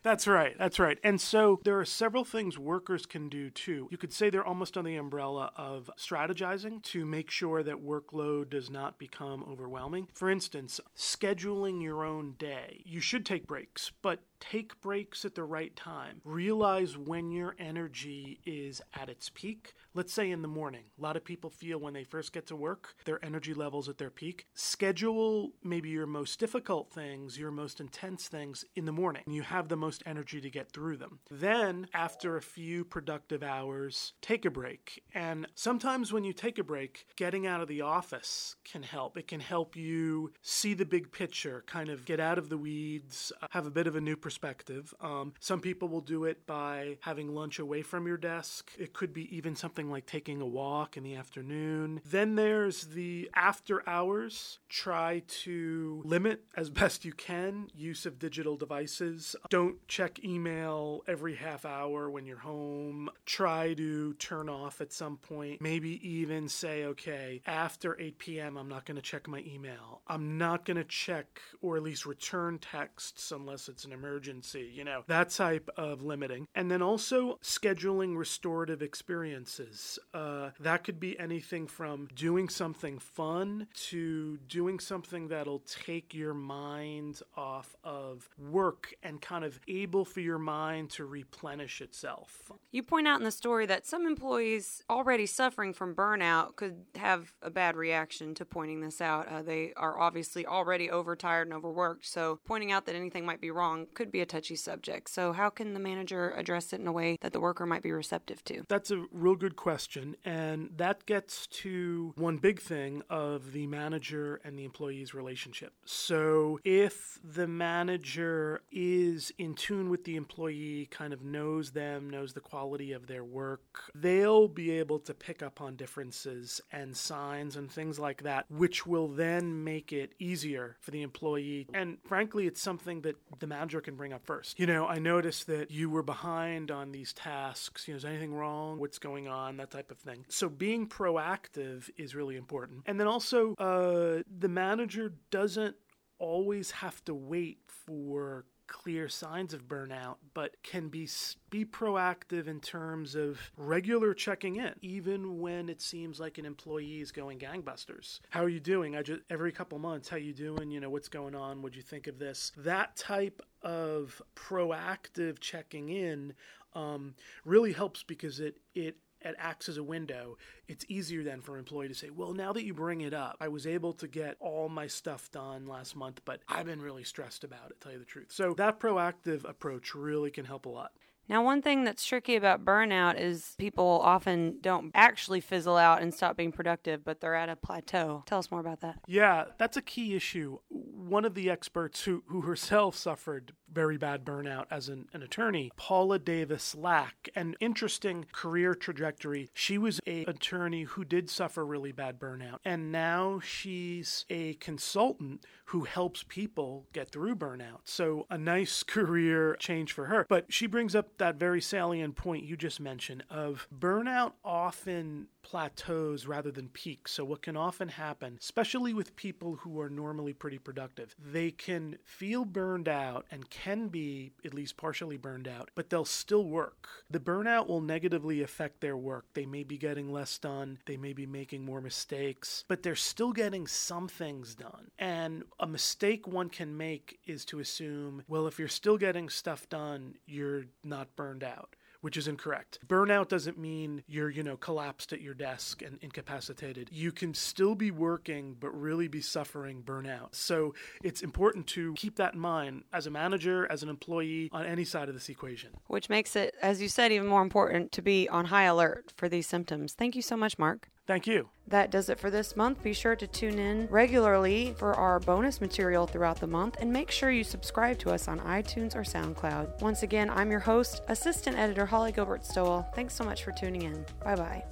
That's 0.04 0.28
right. 0.28 0.56
That's 0.58 0.80
right. 0.80 0.98
And 1.04 1.20
so 1.20 1.60
there 1.64 1.80
are 1.80 1.86
several 1.86 2.24
things 2.24 2.58
workers 2.58 3.06
can 3.06 3.30
do 3.30 3.50
too. 3.50 3.88
You 3.92 3.98
could 3.98 4.14
say 4.14 4.30
they're 4.30 4.46
almost 4.46 4.78
on 4.78 4.86
the 4.86 4.96
umbrella 4.96 5.52
of 5.56 5.90
strategizing 5.98 6.82
to 6.84 7.06
make 7.06 7.30
sure 7.30 7.64
that 7.64 7.84
workload 7.84 8.50
does 8.50 8.70
not 8.70 8.98
become 8.98 9.44
overwhelming. 9.50 10.08
For 10.14 10.30
instance, 10.30 10.80
scheduling 10.96 11.82
your 11.82 12.04
own 12.04 12.36
day. 12.38 12.82
You 12.86 13.00
should 13.00 13.26
take 13.26 13.48
breaks, 13.48 13.92
but 14.02 14.20
take 14.40 14.80
breaks 14.82 15.26
at 15.26 15.36
the 15.36 15.44
right 15.44 15.76
time. 15.76 16.22
Realize 16.24 16.98
when 16.98 17.32
your 17.32 17.56
energy 17.60 18.40
is 18.46 18.82
at 18.94 19.10
its 19.10 19.30
peak. 19.34 19.74
Let's 19.94 20.14
say 20.14 20.30
in 20.30 20.42
the 20.42 20.48
morning. 20.48 20.84
A 20.98 21.02
lot 21.02 21.18
of 21.18 21.24
people 21.24 21.50
feel 21.50 21.80
when 21.80 21.94
they 21.94 22.04
first 22.04 22.34
get 22.34 22.48
to 22.48 22.56
work, 22.56 22.96
their 23.06 23.24
energy 23.26 23.54
levels 23.54 23.90
at 23.90 23.98
their 23.98 24.10
peak. 24.10 24.46
Schedule 24.54 25.52
maybe 25.64 25.90
your 25.90 26.06
most 26.06 26.40
difficult 26.40 26.92
things, 26.92 27.38
your 27.38 27.52
most 27.52 27.80
intense 27.80 28.28
things 28.28 28.64
in 28.76 28.86
the 28.86 28.92
morning. 28.92 29.24
You 29.28 29.42
have 29.42 29.70
the 29.70 29.76
most 29.76 30.04
energy 30.06 30.42
to 30.42 30.50
get 30.50 30.72
through 30.72 30.98
them. 30.98 31.20
Then, 31.32 31.88
after 31.94 32.38
a 32.38 32.42
few 32.42 32.86
productive 32.86 33.44
hours, 33.44 34.14
take 34.22 34.46
a 34.46 34.52
break. 34.52 35.04
And 35.14 35.48
sometimes 35.56 36.14
when 36.14 36.24
you 36.24 36.34
take 36.34 36.60
a 36.60 36.64
break, 36.64 37.08
getting 37.16 37.48
out 37.48 37.62
of 37.62 37.68
the 37.68 37.82
office 37.82 38.56
can 38.64 38.84
help. 38.84 39.18
It 39.18 39.28
can 39.28 39.40
help 39.40 39.76
you 39.76 40.32
see 40.42 40.74
the 40.74 40.86
big 40.86 41.12
picture, 41.12 41.64
kind 41.66 41.90
of 41.90 42.06
get 42.06 42.20
out 42.20 42.38
of 42.38 42.50
the 42.50 42.58
weeds, 42.58 43.32
uh, 43.42 43.48
have 43.52 43.66
a 43.66 43.72
bit 43.72 43.88
of 43.88 43.96
a 43.96 44.02
new 44.02 44.16
perspective. 44.28 44.94
Um, 45.00 45.32
some 45.40 45.62
people 45.62 45.88
will 45.88 46.02
do 46.02 46.26
it 46.26 46.46
by 46.46 46.98
having 47.00 47.34
lunch 47.34 47.60
away 47.60 47.82
from 47.82 48.08
your 48.08 48.18
desk. 48.18 48.74
It 48.78 48.92
could 48.92 49.14
be 49.14 49.34
even 49.34 49.56
something 49.56 49.90
like 49.90 50.06
taking 50.06 50.42
a 50.42 50.46
walk 50.46 50.98
in 50.98 51.04
the 51.04 51.16
afternoon. 51.16 52.02
Then 52.04 52.36
there's 52.36 52.88
the 52.88 53.30
after 53.34 53.88
hours. 53.88 54.60
Try 54.68 55.24
to 55.44 56.02
limit 56.04 56.44
as 56.58 56.70
best 56.82 57.06
you 57.06 57.14
can 57.14 57.70
use 57.74 58.06
of 58.06 58.20
digital 58.20 58.58
devices. 58.58 59.34
Don't 59.50 59.78
check 59.88 60.22
email 60.26 61.04
every 61.08 61.36
half 61.36 61.64
hour 61.64 62.10
when 62.10 62.26
you're 62.26 62.40
home. 62.40 63.10
Try 63.26 63.76
to 63.76 64.14
turn 64.16 64.50
off 64.50 64.82
at 64.82 64.92
some 64.92 65.16
point. 65.16 65.62
Maybe 65.62 66.06
even 66.06 66.50
say, 66.50 66.84
okay, 66.84 67.42
after 67.46 67.98
8 67.98 68.20
p.m., 68.20 68.58
I'm 68.58 68.68
not 68.68 68.84
going 68.84 68.98
to 68.98 69.02
check 69.02 69.26
my 69.30 69.42
email. 69.48 70.02
I'm 70.06 70.38
not 70.38 70.66
going 70.66 70.76
to 70.76 70.84
check 70.84 71.40
or 71.62 71.78
at 71.78 71.84
least 71.84 72.06
return 72.06 72.60
texts 72.60 73.32
unless 73.32 73.70
it's 73.70 73.86
an 73.86 73.94
emergency 73.94 74.17
urgency, 74.18 74.72
you 74.74 74.84
know, 74.84 75.04
that 75.08 75.30
type 75.30 75.70
of 75.78 76.02
limiting. 76.02 76.48
And 76.56 76.72
then 76.72 76.82
also 76.82 77.38
scheduling 77.44 78.18
restorative 78.18 78.82
experiences. 78.82 80.00
Uh, 80.12 80.50
that 80.60 80.84
could 80.84 81.00
be 81.00 81.20
anything 81.20 81.68
from 81.68 82.08
doing 82.16 82.50
something 82.50 82.98
fun 82.98 83.68
to 83.90 84.38
doing 84.50 84.80
something 84.80 85.28
that'll 85.28 85.64
take 85.84 86.16
your 86.16 86.34
mind 86.34 87.22
off 87.36 87.76
of 87.84 88.28
work 88.40 88.96
and 89.04 89.22
kind 89.22 89.46
of 89.46 89.60
able 89.68 90.04
for 90.04 90.22
your 90.22 90.40
mind 90.40 90.90
to 90.90 91.06
replenish 91.06 91.80
itself. 91.80 92.52
You 92.72 92.82
point 92.82 93.08
out 93.08 93.20
in 93.20 93.24
the 93.24 93.32
story 93.32 93.68
that 93.68 93.86
some 93.86 94.08
employees 94.08 94.82
already 94.90 95.28
suffering 95.28 95.74
from 95.74 95.94
burnout 95.94 96.56
could 96.56 96.86
have 96.96 97.34
a 97.44 97.52
bad 97.52 97.76
reaction 97.76 98.34
to 98.34 98.46
pointing 98.46 98.82
this 98.82 99.00
out. 99.00 99.28
Uh, 99.28 99.44
they 99.44 99.74
are 99.78 100.00
obviously 100.00 100.44
already 100.48 100.90
overtired 100.90 101.48
and 101.48 101.54
overworked, 101.54 102.08
so 102.08 102.40
pointing 102.46 102.72
out 102.72 102.88
that 102.88 102.96
anything 102.96 103.28
might 103.28 103.42
be 103.42 103.52
wrong 103.52 103.86
could 104.08 104.14
be 104.14 104.22
a 104.22 104.26
touchy 104.26 104.56
subject. 104.56 105.10
So, 105.10 105.34
how 105.34 105.50
can 105.50 105.74
the 105.74 105.82
manager 105.82 106.32
address 106.38 106.72
it 106.72 106.80
in 106.80 106.88
a 106.88 106.94
way 106.94 107.18
that 107.20 107.34
the 107.34 107.42
worker 107.42 107.66
might 107.66 107.84
be 107.84 107.92
receptive 107.92 108.42
to? 108.46 108.64
That's 108.70 108.90
a 108.90 109.04
real 109.12 109.36
good 109.36 109.58
question, 109.58 110.16
and 110.24 110.70
that 110.78 111.06
gets 111.06 111.46
to 111.48 112.14
one 112.16 112.38
big 112.38 112.62
thing 112.62 113.04
of 113.10 113.52
the 113.52 113.68
manager 113.68 114.40
and 114.46 114.58
the 114.58 114.64
employee's 114.64 115.14
relationship. 115.14 115.74
So, 115.84 116.62
if 116.64 117.20
the 117.22 117.48
manager 117.48 118.62
is 118.72 119.34
in 119.38 119.56
tune 119.56 119.90
with 119.90 120.06
the 120.06 120.16
employee, 120.16 120.88
kind 120.90 121.12
of 121.12 121.22
knows 121.22 121.72
them, 121.72 122.10
knows 122.10 122.32
the 122.32 122.40
quality 122.40 122.94
of 122.94 123.08
their 123.08 123.26
work, 123.26 123.92
they'll 123.94 124.48
be 124.48 124.72
able 124.72 125.00
to 125.00 125.14
pick 125.14 125.44
up 125.44 125.60
on 125.60 125.76
differences 125.76 126.62
and 126.72 126.96
signs 126.96 127.58
and 127.58 127.70
things 127.70 128.00
like 128.00 128.24
that, 128.24 128.46
which 128.50 128.88
will 128.88 129.10
then 129.10 129.66
make 129.66 129.92
it 129.92 130.14
easier 130.18 130.78
for 130.80 130.92
the 130.92 131.02
employee. 131.02 131.68
And 131.74 131.98
frankly, 132.08 132.48
it's 132.48 132.62
something 132.62 133.02
that 133.02 133.18
the 133.40 133.48
manager 133.48 133.82
can 133.82 133.97
bring 133.98 134.14
up 134.14 134.26
first. 134.26 134.60
You 134.60 134.68
know, 134.68 134.86
I 134.88 135.00
noticed 135.00 135.48
that 135.48 135.72
you 135.72 135.90
were 135.90 136.04
behind 136.04 136.72
on 136.72 136.92
these 136.92 137.14
tasks. 137.14 137.88
You 137.88 137.94
know, 137.94 137.98
is 137.98 138.06
anything 138.06 138.34
wrong? 138.34 138.80
What's 138.80 139.00
going 139.00 139.28
on? 139.28 139.58
That 139.58 139.72
type 139.72 139.92
of 139.92 139.98
thing. 139.98 140.26
So 140.30 140.50
being 140.50 140.88
proactive 140.88 141.90
is 141.98 142.16
really 142.16 142.36
important. 142.36 142.84
And 142.86 143.00
then 143.00 143.08
also, 143.08 143.54
uh, 143.56 144.24
the 144.40 144.48
manager 144.50 145.14
doesn't 145.32 145.76
always 146.20 146.72
have 146.72 147.04
to 147.06 147.14
wait 147.14 147.60
for 147.86 148.46
clear 148.68 149.08
signs 149.10 149.54
of 149.54 149.68
burnout, 149.68 150.18
but 150.34 150.62
can 150.64 150.90
be 150.90 151.08
be 151.50 151.66
proactive 151.66 152.48
in 152.48 152.60
terms 152.60 153.16
of 153.16 153.40
regular 153.56 154.14
checking 154.14 154.58
in, 154.58 154.74
even 154.82 155.40
when 155.40 155.70
it 155.70 155.82
seems 155.82 156.20
like 156.20 156.38
an 156.38 156.46
employee 156.46 157.02
is 157.02 157.12
going 157.12 157.40
gangbusters. 157.40 158.20
How 158.30 158.44
are 158.44 158.50
you 158.50 158.60
doing? 158.60 158.96
I 158.96 159.02
just 159.02 159.22
every 159.30 159.52
couple 159.52 159.80
months, 159.80 160.10
how 160.10 160.18
you 160.18 160.34
doing? 160.34 160.72
You 160.72 160.80
know, 160.80 160.90
what's 160.90 161.10
going 161.10 161.36
on? 161.36 161.62
What'd 161.62 161.76
you 161.76 161.84
think 161.84 162.08
of 162.08 162.20
this? 162.20 162.52
That 162.58 162.96
type 162.96 163.42
of 163.62 164.22
proactive 164.36 165.40
checking 165.40 165.90
in 165.90 166.34
um, 166.74 167.16
really 167.46 167.74
helps 167.74 168.04
because 168.04 168.40
it 168.40 168.58
it 168.76 168.98
it 169.22 169.36
acts 169.38 169.70
as 169.70 169.78
a 169.78 169.84
window, 169.84 170.38
it's 170.68 170.86
easier 170.88 171.24
then 171.24 171.42
for 171.42 171.54
an 171.54 171.60
employee 171.60 171.88
to 171.88 171.94
say, 171.94 172.10
well, 172.10 172.34
now 172.34 172.54
that 172.54 172.64
you 172.64 172.74
bring 172.74 173.02
it 173.02 173.14
up, 173.14 173.38
I 173.40 173.48
was 173.48 173.66
able 173.68 173.94
to 173.94 174.08
get 174.08 174.38
all 174.40 174.70
my 174.70 174.88
stuff 174.88 175.32
done 175.32 175.68
last 175.68 175.96
month, 175.96 176.22
but 176.26 176.42
I've 176.48 176.66
been 176.66 176.82
really 176.82 177.04
stressed 177.04 177.44
about 177.44 177.72
it, 177.72 177.82
tell 177.82 177.92
you 177.92 178.00
the 178.00 178.06
truth. 178.06 178.28
So 178.30 178.54
that 178.56 178.80
proactive 178.80 179.48
approach 179.48 179.96
really 179.96 180.32
can 180.32 180.46
help 180.46 180.66
a 180.66 180.70
lot. 180.70 180.92
Now, 181.30 181.44
one 181.44 181.62
thing 181.62 181.84
that's 181.84 182.06
tricky 182.06 182.38
about 182.38 182.64
burnout 182.64 183.20
is 183.20 183.54
people 183.58 184.00
often 184.02 184.60
don't 184.62 184.92
actually 184.96 185.42
fizzle 185.42 185.76
out 185.76 186.02
and 186.02 186.14
stop 186.14 186.38
being 186.38 186.54
productive, 186.54 187.04
but 187.04 187.20
they're 187.20 187.36
at 187.36 187.50
a 187.50 187.58
plateau. 187.58 188.24
Tell 188.26 188.40
us 188.40 188.50
more 188.50 188.62
about 188.62 188.80
that. 188.80 189.00
Yeah, 189.08 189.46
that's 189.58 189.76
a 189.76 189.82
key 189.82 190.16
issue. 190.16 190.60
One 190.70 191.26
of 191.26 191.34
the 191.34 191.50
experts 191.50 192.06
who, 192.06 192.24
who 192.28 192.42
herself 192.42 192.96
suffered 192.96 193.52
very 193.78 193.96
bad 193.96 194.26
burnout 194.26 194.66
as 194.72 194.90
an, 194.90 195.08
an 195.14 195.22
attorney, 195.22 195.72
Paula 195.76 196.18
Davis-Laack, 196.18 197.30
an 197.36 197.56
interesting 197.60 198.26
career 198.32 198.74
trajectory. 198.74 199.52
She 199.54 199.78
was 199.78 200.02
a 200.08 200.26
attorney 200.26 200.82
who 200.82 201.06
did 201.06 201.30
suffer 201.30 201.64
really 201.64 201.92
bad 201.92 202.20
burnout, 202.20 202.58
and 202.66 202.92
now 202.92 203.40
she's 203.40 204.26
a 204.32 204.56
consultant 204.56 205.46
who 205.66 205.84
helps 205.84 206.24
people 206.24 206.88
get 206.92 207.10
through 207.10 207.36
burnout. 207.36 207.82
So 207.84 208.26
a 208.32 208.38
nice 208.38 208.82
career 208.98 209.56
change 209.60 209.92
for 209.92 210.06
her. 210.06 210.26
But 210.28 210.52
she 210.52 210.66
brings 210.66 210.96
up 210.96 211.18
that 211.20 211.36
very 211.36 211.62
salient 211.62 212.16
point 212.16 212.46
you 212.46 212.58
just 212.58 212.80
mentioned 212.80 213.26
of 213.30 213.68
burnout 213.78 214.32
often 214.44 215.28
plateaus 215.48 216.28
rather 216.28 216.52
than 216.52 216.68
peaks. 216.68 217.14
So, 217.14 217.24
what 217.24 217.42
can 217.42 217.56
often 217.56 217.88
happen, 217.88 218.38
especially 218.40 218.94
with 218.94 219.16
people 219.16 219.56
who 219.56 219.80
are 219.80 219.90
normally 219.90 220.34
pretty 220.34 220.58
productive, 220.58 221.16
they 221.18 221.52
can 221.52 221.98
feel 222.04 222.44
burned 222.44 222.90
out 222.90 223.26
and 223.32 223.50
can 223.68 223.90
be 223.90 224.32
at 224.46 224.54
least 224.54 224.78
partially 224.78 225.18
burned 225.18 225.46
out, 225.46 225.70
but 225.76 225.90
they'll 225.90 226.06
still 226.06 226.46
work. 226.46 226.88
The 227.12 227.20
burnout 227.20 227.68
will 227.68 227.82
negatively 227.82 228.42
affect 228.42 228.80
their 228.80 228.96
work. 228.96 229.26
They 229.34 229.46
may 229.46 229.64
be 229.64 229.78
getting 229.78 230.10
less 230.10 230.38
done, 230.38 230.80
they 230.86 230.96
may 230.96 231.12
be 231.12 231.26
making 231.26 231.66
more 231.66 231.82
mistakes, 231.82 232.64
but 232.70 232.82
they're 232.82 232.96
still 232.96 233.34
getting 233.34 233.68
some 233.68 234.08
things 234.08 234.56
done. 234.56 234.92
And 234.98 235.44
a 235.60 235.68
mistake 235.68 236.26
one 236.26 236.48
can 236.50 236.78
make 236.78 237.20
is 237.26 237.44
to 237.46 237.60
assume, 237.60 238.24
well, 238.30 238.48
if 238.48 238.58
you're 238.58 238.70
still 238.70 238.98
getting 238.98 239.28
stuff 239.28 239.68
done, 239.68 240.16
you're 240.26 240.64
not 240.86 241.14
burned 241.18 241.44
out 241.44 241.76
which 242.02 242.18
is 242.18 242.28
incorrect. 242.28 242.80
Burnout 242.88 243.28
doesn't 243.28 243.58
mean 243.58 244.04
you're, 244.08 244.30
you 244.30 244.44
know, 244.44 244.58
collapsed 244.58 245.14
at 245.14 245.22
your 245.22 245.34
desk 245.34 245.82
and 245.82 245.98
incapacitated. 246.02 246.90
You 246.92 247.12
can 247.12 247.34
still 247.34 247.76
be 247.76 247.92
working, 247.92 248.56
but 248.60 248.70
really 248.70 249.08
be 249.08 249.22
suffering 249.22 249.84
burnout. 249.84 250.36
So 250.36 250.74
it's 251.04 251.22
important 251.22 251.68
to 251.68 251.94
keep 251.94 252.16
that 252.18 252.34
in 252.34 252.40
mind 252.40 252.84
as 252.94 253.08
a 253.08 253.12
manager, 253.12 253.68
as 253.72 253.84
an 253.84 253.90
employee, 253.90 254.50
on 254.52 254.66
any 254.66 254.84
side 254.84 255.08
of 255.08 255.14
this 255.14 255.30
equation. 255.30 255.72
Which 255.88 256.10
makes 256.10 256.36
it, 256.36 256.56
as 256.62 256.82
you 256.82 256.90
said, 256.90 257.12
even 257.12 257.28
more 257.28 257.42
important 257.42 257.92
to 257.94 258.02
be 258.02 258.28
on 258.30 258.46
high 258.46 258.64
alert 258.64 259.14
for 259.16 259.30
these 259.30 259.48
symptoms. 259.48 259.94
Thank 259.94 260.16
you 260.16 260.22
so 260.22 260.38
much, 260.38 260.58
Mark. 260.58 260.90
Thank 261.08 261.26
you. 261.26 261.50
That 261.70 261.90
does 261.90 262.10
it 262.10 262.20
for 262.20 262.30
this 262.30 262.56
month. 262.56 262.84
Be 262.84 262.94
sure 262.94 263.16
to 263.16 263.26
tune 263.26 263.60
in 263.60 263.88
regularly 263.88 264.76
for 264.78 264.94
our 264.94 265.20
bonus 265.20 265.62
material 265.62 266.06
throughout 266.06 266.40
the 266.40 266.48
month 266.48 266.78
and 266.80 266.92
make 266.92 267.12
sure 267.12 267.32
you 267.32 267.44
subscribe 267.44 267.98
to 268.00 268.12
us 268.12 268.28
on 268.28 268.40
iTunes 268.42 268.96
or 268.96 269.02
SoundCloud. 269.02 269.82
Once 269.82 270.04
again, 270.04 270.30
I'm 270.30 270.52
your 270.52 270.60
host, 270.60 271.02
Assistant 271.08 271.58
Editor 271.58 271.86
Holly 271.86 272.12
Gilbert 272.12 272.46
Stowell. 272.46 272.86
Thanks 272.94 273.16
so 273.16 273.24
much 273.24 273.44
for 273.44 273.52
tuning 273.54 273.84
in. 273.84 274.06
Bye 274.24 274.36
bye. 274.36 274.64